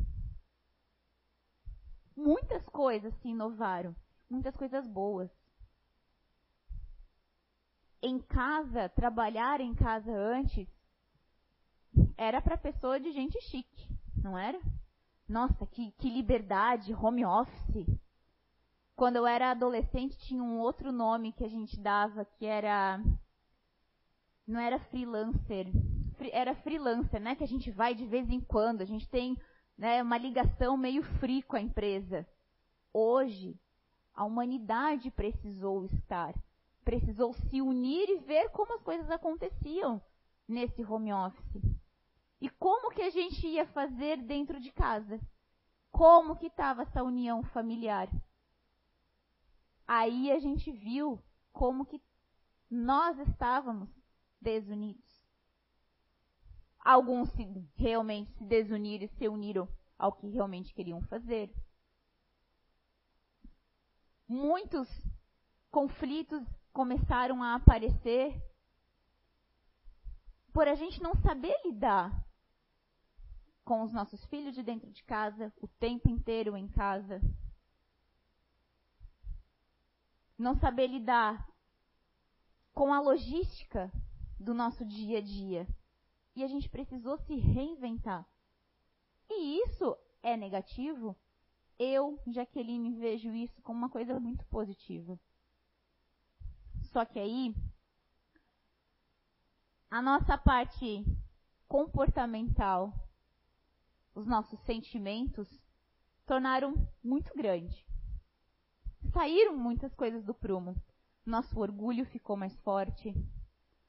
[2.15, 3.95] Muitas coisas se inovaram,
[4.29, 5.31] muitas coisas boas.
[8.01, 10.67] Em casa, trabalhar em casa antes
[12.17, 14.59] era para pessoa de gente chique, não era?
[15.27, 17.85] Nossa, que, que liberdade, home office.
[18.95, 23.01] Quando eu era adolescente, tinha um outro nome que a gente dava, que era.
[24.47, 25.67] Não era freelancer.
[26.33, 27.35] Era freelancer, né?
[27.35, 28.81] Que a gente vai de vez em quando.
[28.81, 29.37] A gente tem
[29.77, 32.27] né, uma ligação meio free com a empresa.
[32.91, 33.57] Hoje,
[34.13, 36.33] a humanidade precisou estar.
[36.89, 40.01] Precisou se unir e ver como as coisas aconteciam
[40.47, 41.61] nesse home office.
[42.41, 45.21] E como que a gente ia fazer dentro de casa?
[45.91, 48.09] Como que estava essa união familiar?
[49.87, 51.23] Aí a gente viu
[51.53, 52.01] como que
[52.67, 53.87] nós estávamos
[54.41, 55.23] desunidos.
[56.79, 57.43] Alguns se,
[57.75, 61.53] realmente se desuniram e se uniram ao que realmente queriam fazer.
[64.27, 64.89] Muitos
[65.69, 68.41] conflitos começaram a aparecer
[70.53, 72.25] por a gente não saber lidar
[73.63, 77.21] com os nossos filhos de dentro de casa, o tempo inteiro em casa.
[80.37, 81.47] Não saber lidar
[82.73, 83.91] com a logística
[84.39, 85.67] do nosso dia a dia.
[86.35, 88.25] E a gente precisou se reinventar.
[89.29, 91.15] E isso é negativo?
[91.77, 95.19] Eu, Jaqueline, vejo isso como uma coisa muito positiva.
[96.91, 97.55] Só que aí,
[99.89, 101.05] a nossa parte
[101.67, 102.93] comportamental
[104.15, 105.47] os nossos sentimentos
[106.25, 106.73] tornaram
[107.03, 107.85] muito grande.
[109.13, 110.75] Saíram muitas coisas do prumo.
[111.25, 113.15] Nosso orgulho ficou mais forte.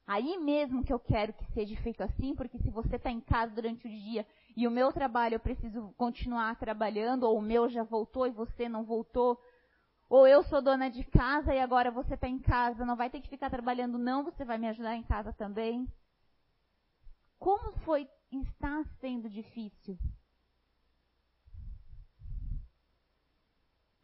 [0.07, 3.53] Aí mesmo que eu quero que seja feito assim, porque se você está em casa
[3.53, 7.83] durante o dia e o meu trabalho eu preciso continuar trabalhando, ou o meu já
[7.83, 9.39] voltou e você não voltou,
[10.11, 13.21] ou eu sou dona de casa e agora você está em casa, não vai ter
[13.21, 15.87] que ficar trabalhando, não, você vai me ajudar em casa também.
[17.39, 19.97] Como foi, está sendo difícil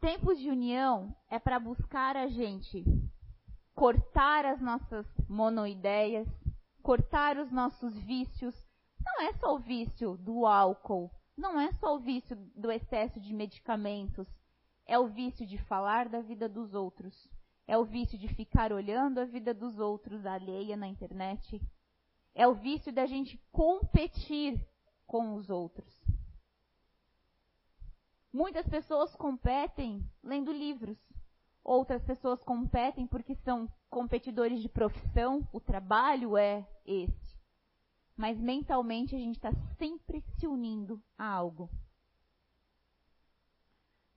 [0.00, 2.84] Tempos de união é para buscar a gente
[3.74, 6.26] cortar as nossas monoideias,
[6.82, 8.54] cortar os nossos vícios.
[9.04, 13.34] Não é só o vício do álcool, não é só o vício do excesso de
[13.34, 14.26] medicamentos,
[14.88, 17.28] é o vício de falar da vida dos outros,
[17.66, 21.60] é o vício de ficar olhando a vida dos outros alheia na internet,
[22.34, 24.66] é o vício da gente competir
[25.06, 26.02] com os outros.
[28.32, 30.98] Muitas pessoas competem lendo livros.
[31.62, 37.36] Outras pessoas competem porque são competidores de profissão, o trabalho é esse.
[38.16, 41.70] Mas mentalmente a gente está sempre se unindo a algo.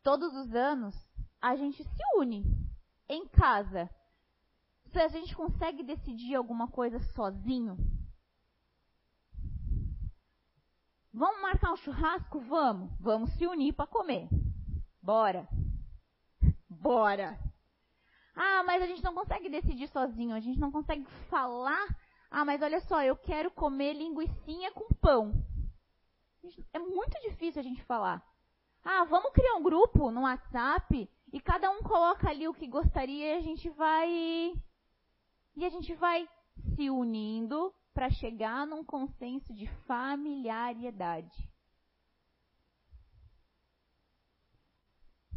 [0.04, 0.96] Todos os anos
[1.42, 2.44] a gente se une
[3.08, 3.90] em casa.
[4.92, 7.78] Se a gente consegue decidir alguma coisa sozinho,
[11.14, 12.40] Vamos marcar um churrasco?
[12.40, 12.90] Vamos.
[13.00, 14.30] Vamos se unir para comer.
[15.02, 15.48] Bora.
[16.70, 17.38] Bora.
[18.34, 20.34] Ah, mas a gente não consegue decidir sozinho.
[20.34, 21.86] A gente não consegue falar.
[22.30, 25.34] Ah, mas olha só, eu quero comer linguiçinha com pão.
[26.74, 28.26] É muito difícil a gente falar.
[28.84, 33.36] Ah, vamos criar um grupo no WhatsApp e cada um coloca ali o que gostaria
[33.36, 34.54] e a gente vai.
[35.56, 36.28] E a gente vai
[36.76, 41.50] se unindo para chegar num consenso de familiaridade.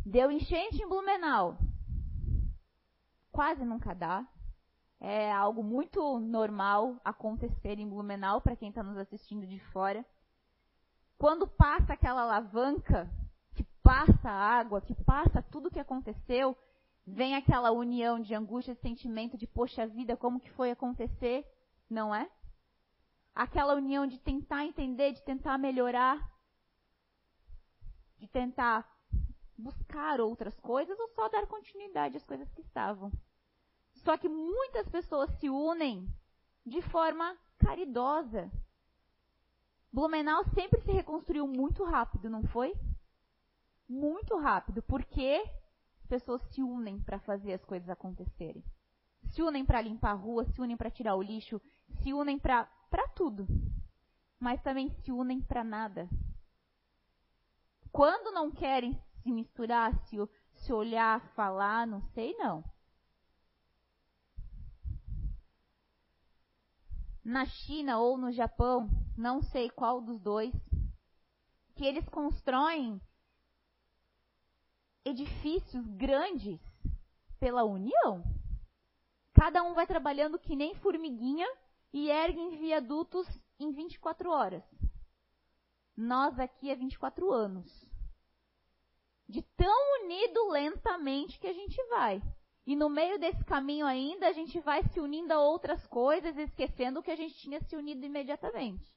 [0.07, 1.59] Deu enchente em Blumenau.
[3.33, 4.27] Quase nunca dá.
[5.01, 10.05] É algo muito normal acontecer em Blumenau para quem está nos assistindo de fora.
[11.19, 13.11] Quando passa aquela alavanca,
[13.85, 16.57] passa a água, que passa tudo o que aconteceu,
[17.07, 21.47] vem aquela união de angústia, de sentimento de poxa vida, como que foi acontecer,
[21.89, 22.29] não é?
[23.35, 26.31] aquela união de tentar entender, de tentar melhorar,
[28.19, 28.89] de tentar
[29.59, 33.13] buscar outras coisas ou só dar continuidade às coisas que estavam.
[34.05, 36.09] Só que muitas pessoas se unem
[36.65, 38.51] de forma caridosa.
[39.93, 42.75] Blumenau sempre se reconstruiu muito rápido, não foi?
[43.95, 45.41] Muito rápido, porque
[46.01, 48.65] as pessoas se unem para fazer as coisas acontecerem.
[49.31, 51.63] Se unem para limpar a rua, se unem para tirar o lixo,
[52.03, 53.47] se unem para para tudo,
[54.41, 56.09] mas também se unem para nada.
[57.93, 60.17] Quando não querem se misturar, se,
[60.55, 62.65] se olhar, falar, não sei não.
[67.25, 70.53] Na China ou no Japão, não sei qual dos dois,
[71.77, 73.01] que eles constroem
[75.05, 76.61] edifícios grandes
[77.39, 78.25] pela união.
[79.35, 81.47] Cada um vai trabalhando que nem formiguinha
[81.93, 83.27] e erguem viadutos
[83.59, 84.63] em 24 horas.
[85.97, 87.71] Nós aqui é 24 anos.
[89.29, 92.23] De tão unido lentamente que a gente vai.
[92.67, 97.03] E no meio desse caminho ainda, a gente vai se unindo a outras coisas, esquecendo
[97.03, 98.91] que a gente tinha se unido imediatamente.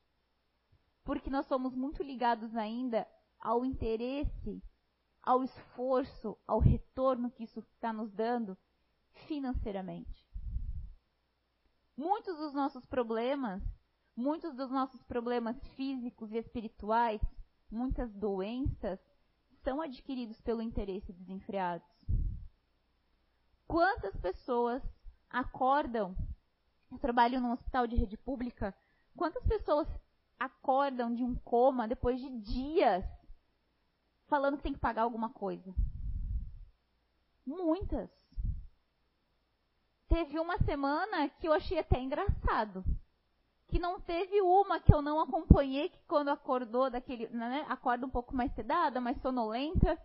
[1.03, 3.05] Porque nós somos muito ligados ainda
[3.39, 4.61] ao interesse,
[5.27, 8.57] ao esforço, ao retorno que isso está nos dando
[9.27, 10.25] financeiramente.
[11.97, 13.61] Muitos dos nossos problemas,
[14.15, 17.19] muitos dos nossos problemas físicos e espirituais,
[17.69, 19.01] muitas doenças,
[19.65, 21.83] são adquiridos pelo interesse desenfreado.
[23.67, 24.81] Quantas pessoas
[25.29, 26.15] acordam?
[26.89, 28.73] Eu trabalho num hospital de rede pública.
[29.13, 29.89] Quantas pessoas
[30.39, 33.03] acordam de um coma depois de dias
[34.27, 35.73] falando que tem que pagar alguma coisa?
[37.45, 38.09] Muitas.
[40.07, 42.83] Teve uma semana que eu achei até engraçado.
[43.67, 47.27] Que não teve uma que eu não acompanhei, que quando acordou daquele.
[47.29, 49.97] Né, acorda um pouco mais sedada, mais sonolenta,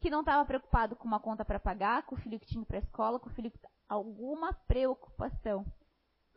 [0.00, 2.78] que não estava preocupado com uma conta para pagar, com o filho que tinha para
[2.78, 3.58] a escola, com o filho que.
[3.88, 5.66] alguma preocupação.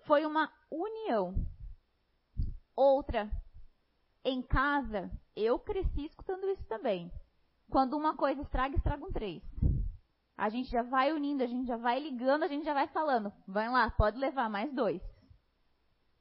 [0.06, 1.34] Foi uma união.
[2.76, 3.32] Outra,
[4.30, 7.12] em casa, eu cresci escutando isso também.
[7.70, 9.42] Quando uma coisa estraga, estragam três.
[10.36, 13.32] A gente já vai unindo, a gente já vai ligando, a gente já vai falando.
[13.48, 15.02] Vai lá, pode levar mais dois.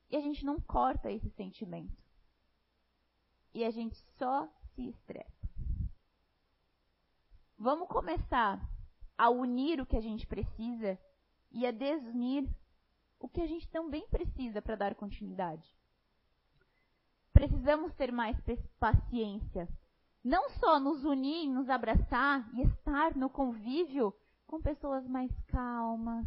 [0.08, 2.02] E a gente não corta esse sentimento.
[3.52, 5.48] E a gente só se estressa.
[7.58, 8.60] Vamos começar
[9.18, 10.98] a unir o que a gente precisa
[11.50, 12.48] e a desunir
[13.18, 15.66] o que a gente também precisa para dar continuidade.
[17.36, 18.34] Precisamos ter mais
[18.80, 19.68] paciência
[20.24, 24.10] não só nos unir, nos abraçar e estar no convívio
[24.46, 26.26] com pessoas mais calmas,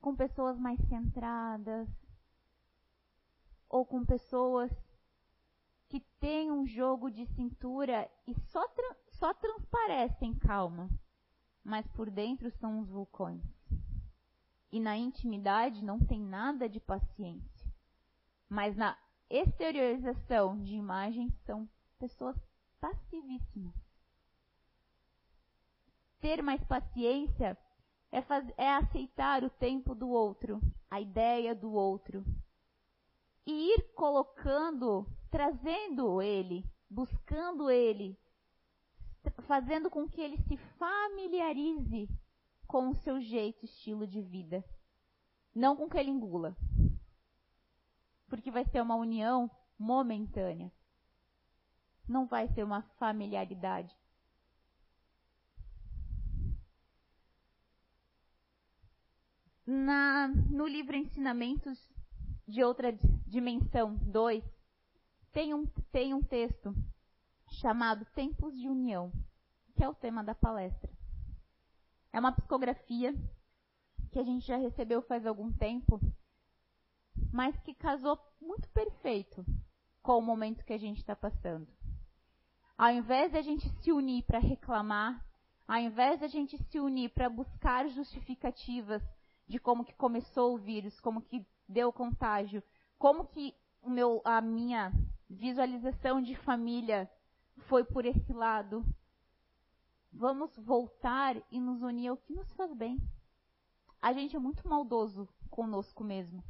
[0.00, 1.88] com pessoas mais centradas,
[3.68, 4.72] ou com pessoas
[5.88, 10.90] que têm um jogo de cintura e só, tra só transparecem calma,
[11.62, 13.44] mas por dentro são os vulcões.
[14.72, 17.72] E na intimidade não tem nada de paciência,
[18.48, 18.98] mas na
[19.32, 21.66] exteriorização de imagens são
[21.98, 22.36] pessoas
[22.78, 23.74] passivíssimas.
[26.20, 27.56] Ter mais paciência
[28.12, 28.22] é,
[28.58, 30.60] é aceitar o tempo do outro,
[30.90, 32.24] a ideia do outro.
[33.46, 38.16] E ir colocando, trazendo ele, buscando ele,
[39.46, 42.08] fazendo com que ele se familiarize
[42.66, 44.62] com o seu jeito, estilo de vida.
[45.54, 46.56] Não com que ele engula.
[48.32, 50.72] Porque vai ser uma união momentânea
[52.08, 53.96] não vai ser uma familiaridade.
[59.64, 61.78] Na, no livro Ensinamentos
[62.46, 62.92] de Outra
[63.26, 64.44] Dimensão 2,
[65.32, 66.74] tem um, tem um texto
[67.48, 69.12] chamado Tempos de União,
[69.74, 70.92] que é o tema da palestra.
[72.12, 73.14] É uma psicografia
[74.10, 75.98] que a gente já recebeu faz algum tempo,
[77.32, 79.44] mas que casou muito perfeito
[80.02, 81.66] com o momento que a gente está passando.
[82.76, 85.24] Ao invés de a gente se unir para reclamar,
[85.66, 89.02] ao invés de a gente se unir para buscar justificativas
[89.48, 92.62] de como que começou o vírus, como que deu o contágio,
[92.98, 93.54] como que
[93.84, 94.92] meu, a minha
[95.28, 97.10] visualização de família
[97.68, 98.84] foi por esse lado,
[100.12, 102.98] vamos voltar e nos unir ao que nos faz bem.
[104.00, 106.42] A gente é muito maldoso conosco mesmo.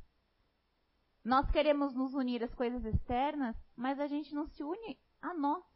[1.25, 5.73] Nós queremos nos unir às coisas externas, mas a gente não se une a nós.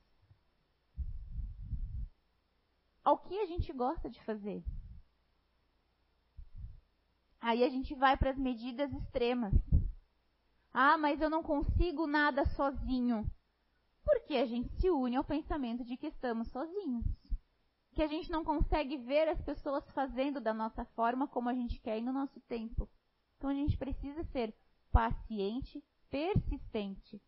[3.07, 4.64] ao que a gente gosta de fazer.
[7.40, 9.55] Aí a gente vai para as medidas extremas.
[10.72, 13.24] Ah, mas eu não consigo nada sozinho.
[14.03, 17.07] Porque a gente se une ao pensamento de que estamos sozinhos.
[17.92, 21.78] Que a gente não consegue ver as pessoas fazendo da nossa forma como a gente
[21.78, 22.90] quer e no nosso tempo.
[23.36, 24.53] Então a gente precisa ser
[24.97, 27.20] paciente, persistente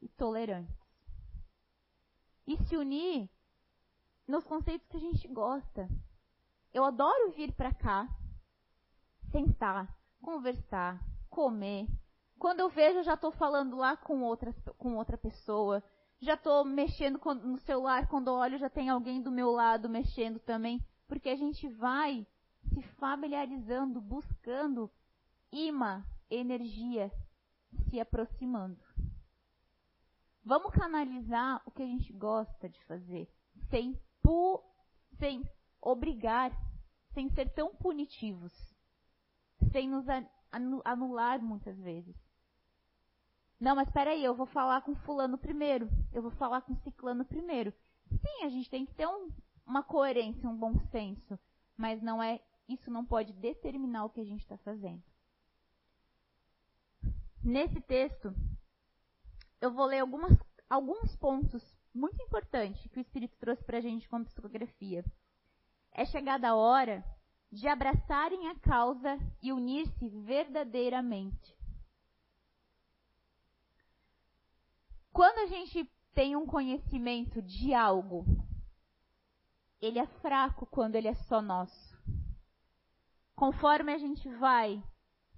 [0.00, 0.72] e tolerante.
[2.46, 3.28] E se unir
[4.26, 5.90] nos conceitos que a gente gosta.
[6.72, 8.08] Eu adoro vir para cá,
[9.30, 10.98] sentar, conversar,
[11.28, 11.86] comer.
[12.38, 15.84] Quando eu vejo, eu já estou falando lá com, outras, com outra pessoa,
[16.18, 20.82] já estou mexendo no celular, quando olho já tem alguém do meu lado mexendo também,
[21.06, 22.26] porque a gente vai
[22.72, 24.90] se familiarizando, buscando
[25.52, 27.12] imã, energia,
[27.88, 28.82] se aproximando.
[30.44, 33.30] Vamos canalizar o que a gente gosta de fazer,
[33.70, 34.60] sem, pu
[35.18, 35.48] sem
[35.80, 36.50] obrigar,
[37.12, 38.52] sem ser tão punitivos,
[39.70, 40.06] sem nos
[40.84, 42.16] anular muitas vezes.
[43.60, 45.88] Não, mas espera aí, eu vou falar com fulano primeiro.
[46.12, 47.72] Eu vou falar com ciclano primeiro.
[48.10, 49.30] Sim, a gente tem que ter um,
[49.64, 51.38] uma coerência, um bom senso.
[51.76, 55.00] Mas não é, isso não pode determinar o que a gente está fazendo.
[57.44, 58.32] Nesse texto,
[59.60, 60.38] eu vou ler algumas,
[60.70, 61.62] alguns pontos
[61.92, 65.04] muito importantes que o Espírito trouxe para a gente como psicografia.
[65.90, 67.04] É chegada a hora
[67.50, 71.56] de abraçarem a causa e unir-se verdadeiramente.
[75.12, 78.24] Quando a gente tem um conhecimento de algo,
[79.80, 82.00] ele é fraco quando ele é só nosso.
[83.34, 84.82] Conforme a gente vai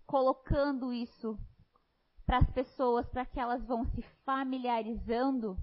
[0.07, 1.39] colocando isso
[2.27, 5.59] para as pessoas, para que elas vão se familiarizando,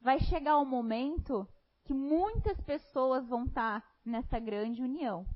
[0.00, 1.48] vai chegar o um momento
[1.84, 5.26] que muitas pessoas vão estar tá nessa grande união.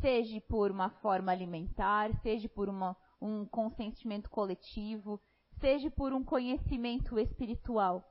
[0.00, 5.20] Seja por uma forma alimentar, seja por uma, um consentimento coletivo,
[5.58, 8.04] seja por um conhecimento espiritual.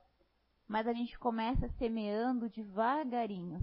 [0.66, 3.58] Mas a gente começa semeando devagarinho.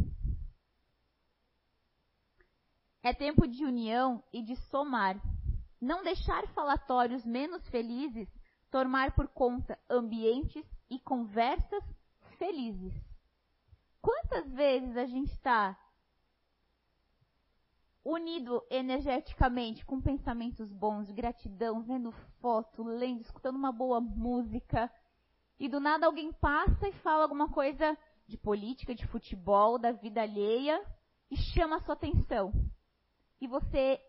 [3.04, 5.22] É tempo de união e de somar.
[5.86, 8.28] Não deixar falatórios menos felizes
[8.72, 11.84] tomar por conta ambientes e conversas
[12.40, 12.92] felizes.
[14.02, 15.80] Quantas vezes a gente está
[18.04, 22.12] unido energeticamente com pensamentos bons, gratidão, vendo
[22.42, 24.92] foto, lendo, escutando uma boa música,
[25.60, 30.24] e do nada alguém passa e fala alguma coisa de política, de futebol, da vida
[30.24, 30.84] alheia,
[31.30, 32.52] e chama a sua atenção.
[33.40, 34.02] E você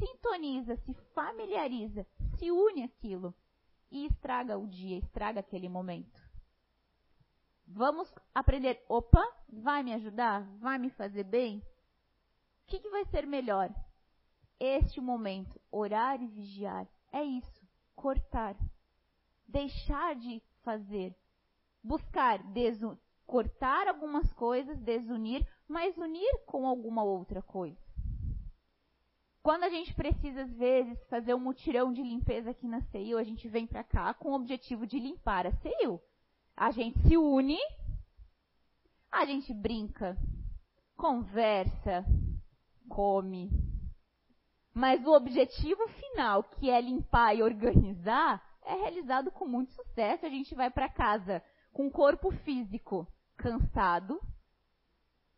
[0.00, 2.04] sintoniza, se familiariza,
[2.36, 3.32] se une aquilo
[3.90, 6.20] e estraga o dia, estraga aquele momento.
[7.66, 10.42] Vamos aprender, opa, vai me ajudar?
[10.58, 11.62] Vai me fazer bem?
[12.70, 13.68] que, que vai ser melhor?
[14.60, 18.56] Este momento, orar e vigiar, é isso, cortar.
[19.46, 21.12] Deixar de fazer.
[21.82, 22.40] Buscar
[23.26, 27.80] cortar algumas coisas, desunir, mas unir com alguma outra coisa.
[29.50, 33.24] Quando a gente precisa, às vezes, fazer um mutirão de limpeza aqui na CEIU, a
[33.24, 36.00] gente vem para cá com o objetivo de limpar a CEIU.
[36.56, 37.58] A gente se une,
[39.10, 40.16] a gente brinca,
[40.96, 42.04] conversa,
[42.88, 43.50] come.
[44.72, 50.24] Mas o objetivo final, que é limpar e organizar, é realizado com muito sucesso.
[50.24, 51.42] A gente vai para casa
[51.72, 53.04] com o corpo físico
[53.36, 54.20] cansado,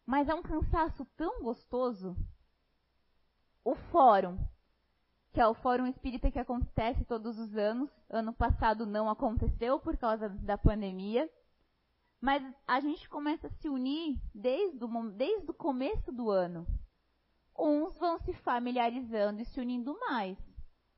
[0.05, 2.15] mas é um cansaço tão gostoso.
[3.65, 4.39] O fórum,
[5.33, 9.97] que é o fórum espírita que acontece todos os anos, ano passado não aconteceu por
[9.97, 11.31] causa da pandemia,
[12.21, 16.67] mas a gente começa a se unir desde o, desde o começo do ano.
[17.57, 20.37] Uns vão se familiarizando e se unindo mais,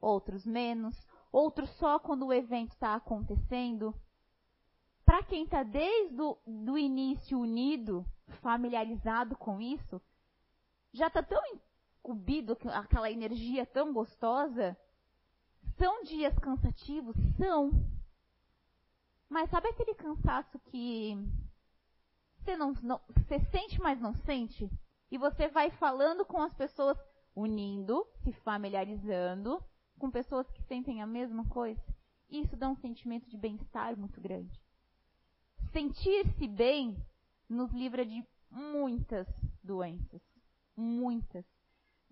[0.01, 0.97] outros menos,
[1.31, 3.95] outros só quando o evento está acontecendo.
[5.05, 8.07] Para quem está desde o início unido,
[8.41, 10.01] familiarizado com isso,
[10.93, 11.43] já está tão
[12.05, 14.77] incumbido, aquela energia tão gostosa.
[15.79, 17.17] São dias cansativos?
[17.39, 17.71] São.
[19.29, 21.17] Mas sabe aquele cansaço que
[22.39, 24.71] você não, não você sente, mas não sente?
[25.11, 26.99] E você vai falando com as pessoas,
[27.35, 29.65] unindo, se familiarizando
[29.99, 31.83] com pessoas que sentem a mesma coisa.
[32.29, 34.61] Isso dá um sentimento de bem-estar muito grande.
[35.73, 36.97] Sentir-se bem
[37.49, 39.27] nos livra de muitas
[39.63, 40.23] doenças.
[40.77, 41.54] Muitas.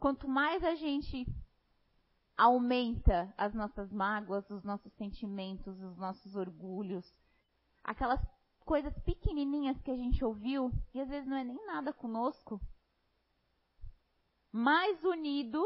[0.03, 1.25] Quanto mais a gente
[2.37, 7.15] aumenta as nossas mágoas, os nossos sentimentos, os nossos orgulhos,
[7.85, 8.21] aquelas
[8.65, 12.61] coisas pequenininhas que a gente ouviu e às vezes não é nem nada conosco,
[14.51, 15.65] mais unido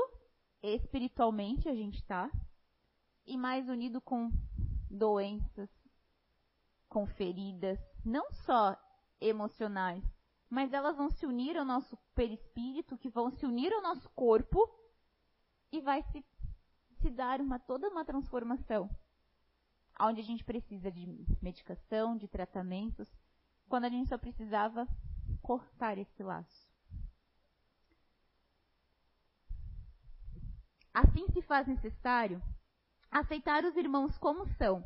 [0.63, 2.31] espiritualmente a gente está
[3.25, 4.31] e mais unido com
[4.91, 5.71] doenças,
[6.91, 8.77] com feridas, não só
[9.19, 10.05] emocionais,
[10.49, 14.59] mas elas vão se unir ao nosso perispírito, que vão se unir ao nosso corpo
[15.73, 16.25] e vai se,
[17.01, 18.89] se dar uma toda uma transformação.
[19.99, 21.07] Onde a gente precisa de
[21.43, 23.11] medicação, de tratamentos,
[23.69, 24.87] quando a gente só precisava
[25.43, 26.67] cortar esse laço.
[30.93, 32.43] Assim se faz necessário
[33.11, 34.83] aceitar os irmãos como são,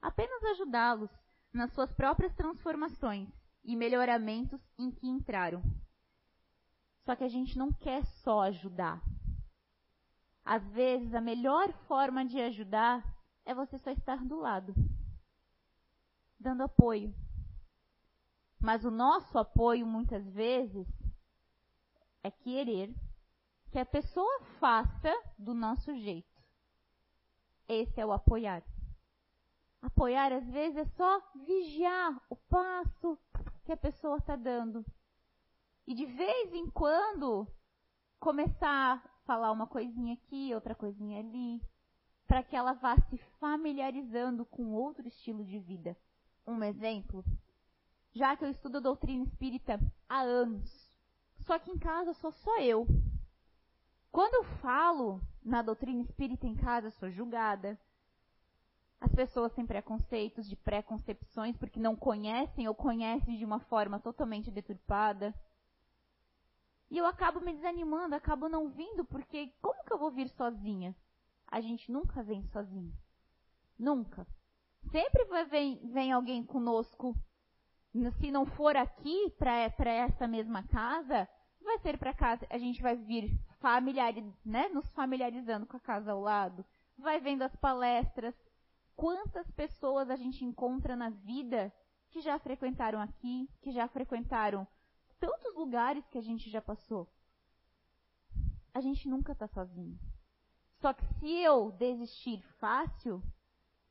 [0.00, 1.10] apenas ajudá-los,
[1.52, 5.62] nas suas próprias transformações e melhoramentos em que entraram.
[7.04, 9.02] Só que a gente não quer só ajudar.
[10.44, 13.02] Às vezes, a melhor forma de ajudar
[13.44, 14.74] é você só estar do lado,
[16.38, 17.14] dando apoio.
[18.60, 20.86] Mas o nosso apoio, muitas vezes,
[22.22, 22.94] é querer
[23.70, 26.42] que a pessoa faça do nosso jeito.
[27.68, 28.62] Esse é o apoiar.
[29.82, 33.18] Apoiar, às vezes, é só vigiar o passo
[33.64, 34.84] que a pessoa está dando.
[35.86, 37.46] E de vez em quando,
[38.20, 41.60] começar a falar uma coisinha aqui, outra coisinha ali,
[42.26, 45.96] para que ela vá se familiarizando com outro estilo de vida.
[46.46, 47.24] Um exemplo,
[48.12, 50.90] já que eu estudo a doutrina espírita há anos,
[51.40, 52.86] só que em casa sou só eu.
[54.10, 57.78] Quando eu falo na doutrina espírita em casa, sou julgada.
[59.04, 64.50] As pessoas têm preconceitos de preconcepções porque não conhecem ou conhecem de uma forma totalmente
[64.50, 65.34] deturpada.
[66.90, 70.96] E eu acabo me desanimando, acabo não vindo, porque como que eu vou vir sozinha?
[71.46, 72.94] A gente nunca vem sozinho.
[73.78, 74.26] Nunca.
[74.90, 77.14] Sempre vem, vem alguém conosco.
[78.18, 81.28] Se não for aqui, para essa mesma casa,
[81.60, 82.46] vai ser para casa.
[82.48, 86.64] A gente vai vir familiar, né, nos familiarizando com a casa ao lado.
[86.96, 88.34] Vai vendo as palestras.
[88.96, 91.72] Quantas pessoas a gente encontra na vida
[92.10, 94.66] que já frequentaram aqui, que já frequentaram
[95.18, 97.08] tantos lugares que a gente já passou.
[98.72, 99.98] A gente nunca está sozinho.
[100.80, 103.22] Só que se eu desistir fácil,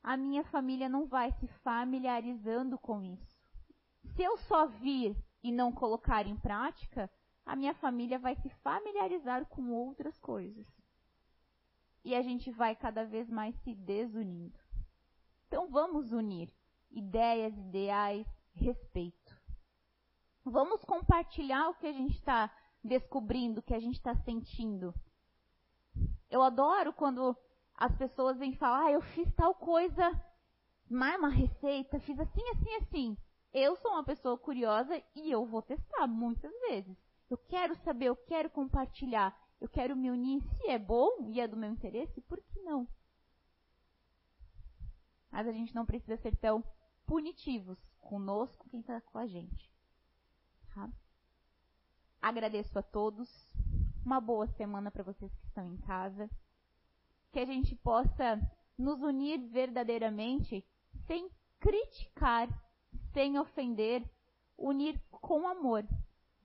[0.02, 3.42] a minha família não vai se familiarizando com isso.
[4.16, 7.10] Se eu só vir e não colocar em prática,
[7.46, 10.68] a minha família vai se familiarizar com outras coisas.
[12.06, 14.63] E a gente vai cada vez mais se desunindo.
[15.54, 16.52] Então vamos unir
[16.90, 18.26] ideias, ideais,
[18.56, 19.40] respeito.
[20.44, 22.52] Vamos compartilhar o que a gente está
[22.84, 24.92] descobrindo, o que a gente está sentindo.
[26.28, 27.38] Eu adoro quando
[27.76, 30.20] as pessoas vêm falar, ah, eu fiz tal coisa,
[30.90, 33.18] mais uma receita, fiz assim, assim, assim.
[33.54, 36.98] Eu sou uma pessoa curiosa e eu vou testar muitas vezes.
[37.30, 40.42] Eu quero saber, eu quero compartilhar, eu quero me unir.
[40.58, 42.88] Se é bom e é do meu interesse, por que não?
[45.34, 46.64] Mas a gente não precisa ser tão
[47.08, 49.74] punitivos conosco, quem está com a gente.
[50.76, 50.88] Tá?
[52.22, 53.50] Agradeço a todos.
[54.06, 56.30] Uma boa semana para vocês que estão em casa.
[57.32, 58.40] Que a gente possa
[58.78, 60.64] nos unir verdadeiramente
[61.08, 62.48] sem criticar,
[63.12, 64.08] sem ofender,
[64.56, 65.84] unir com amor.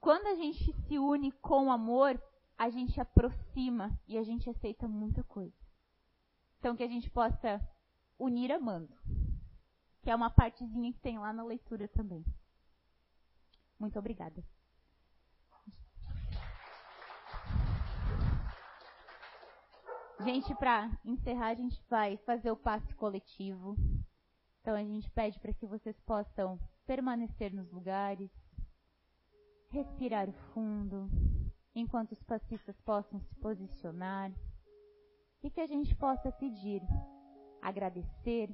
[0.00, 2.18] Quando a gente se une com amor,
[2.56, 5.54] a gente aproxima e a gente aceita muita coisa.
[6.58, 7.60] Então que a gente possa
[8.18, 8.94] unir amando,
[10.02, 12.24] que é uma partezinha que tem lá na leitura também.
[13.78, 14.44] Muito obrigada.
[20.24, 23.76] Gente, para encerrar, a gente vai fazer o passe coletivo.
[24.60, 28.30] Então a gente pede para que vocês possam permanecer nos lugares,
[29.70, 31.08] respirar fundo,
[31.74, 34.32] enquanto os passistas possam se posicionar
[35.42, 36.82] e que a gente possa pedir,
[37.62, 38.50] agradecer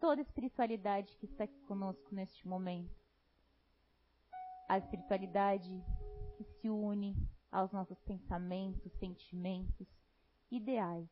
[0.00, 3.02] toda a espiritualidade que está aqui conosco neste momento
[4.72, 5.84] a espiritualidade
[6.34, 7.14] que se une
[7.50, 9.86] aos nossos pensamentos, sentimentos,
[10.50, 11.06] ideais.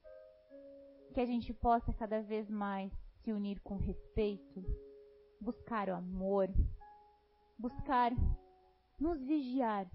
[1.12, 2.90] Que a gente possa cada vez mais
[3.22, 4.64] se unir com respeito,
[5.38, 6.48] buscar o amor,
[7.58, 8.12] buscar
[8.98, 9.86] nos vigiar,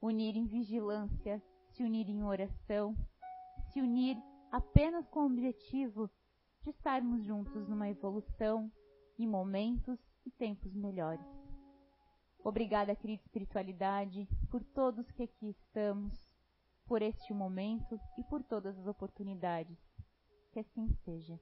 [0.00, 2.96] unir em vigilância, se unir em oração,
[3.72, 4.16] se unir
[4.50, 6.08] apenas com o objetivo
[6.62, 8.70] de estarmos juntos numa evolução
[9.18, 11.26] em momentos e tempos melhores.
[12.44, 16.12] Obrigada, querida espiritualidade, por todos que aqui estamos,
[16.86, 19.78] por este momento e por todas as oportunidades.
[20.52, 21.38] Que assim seja.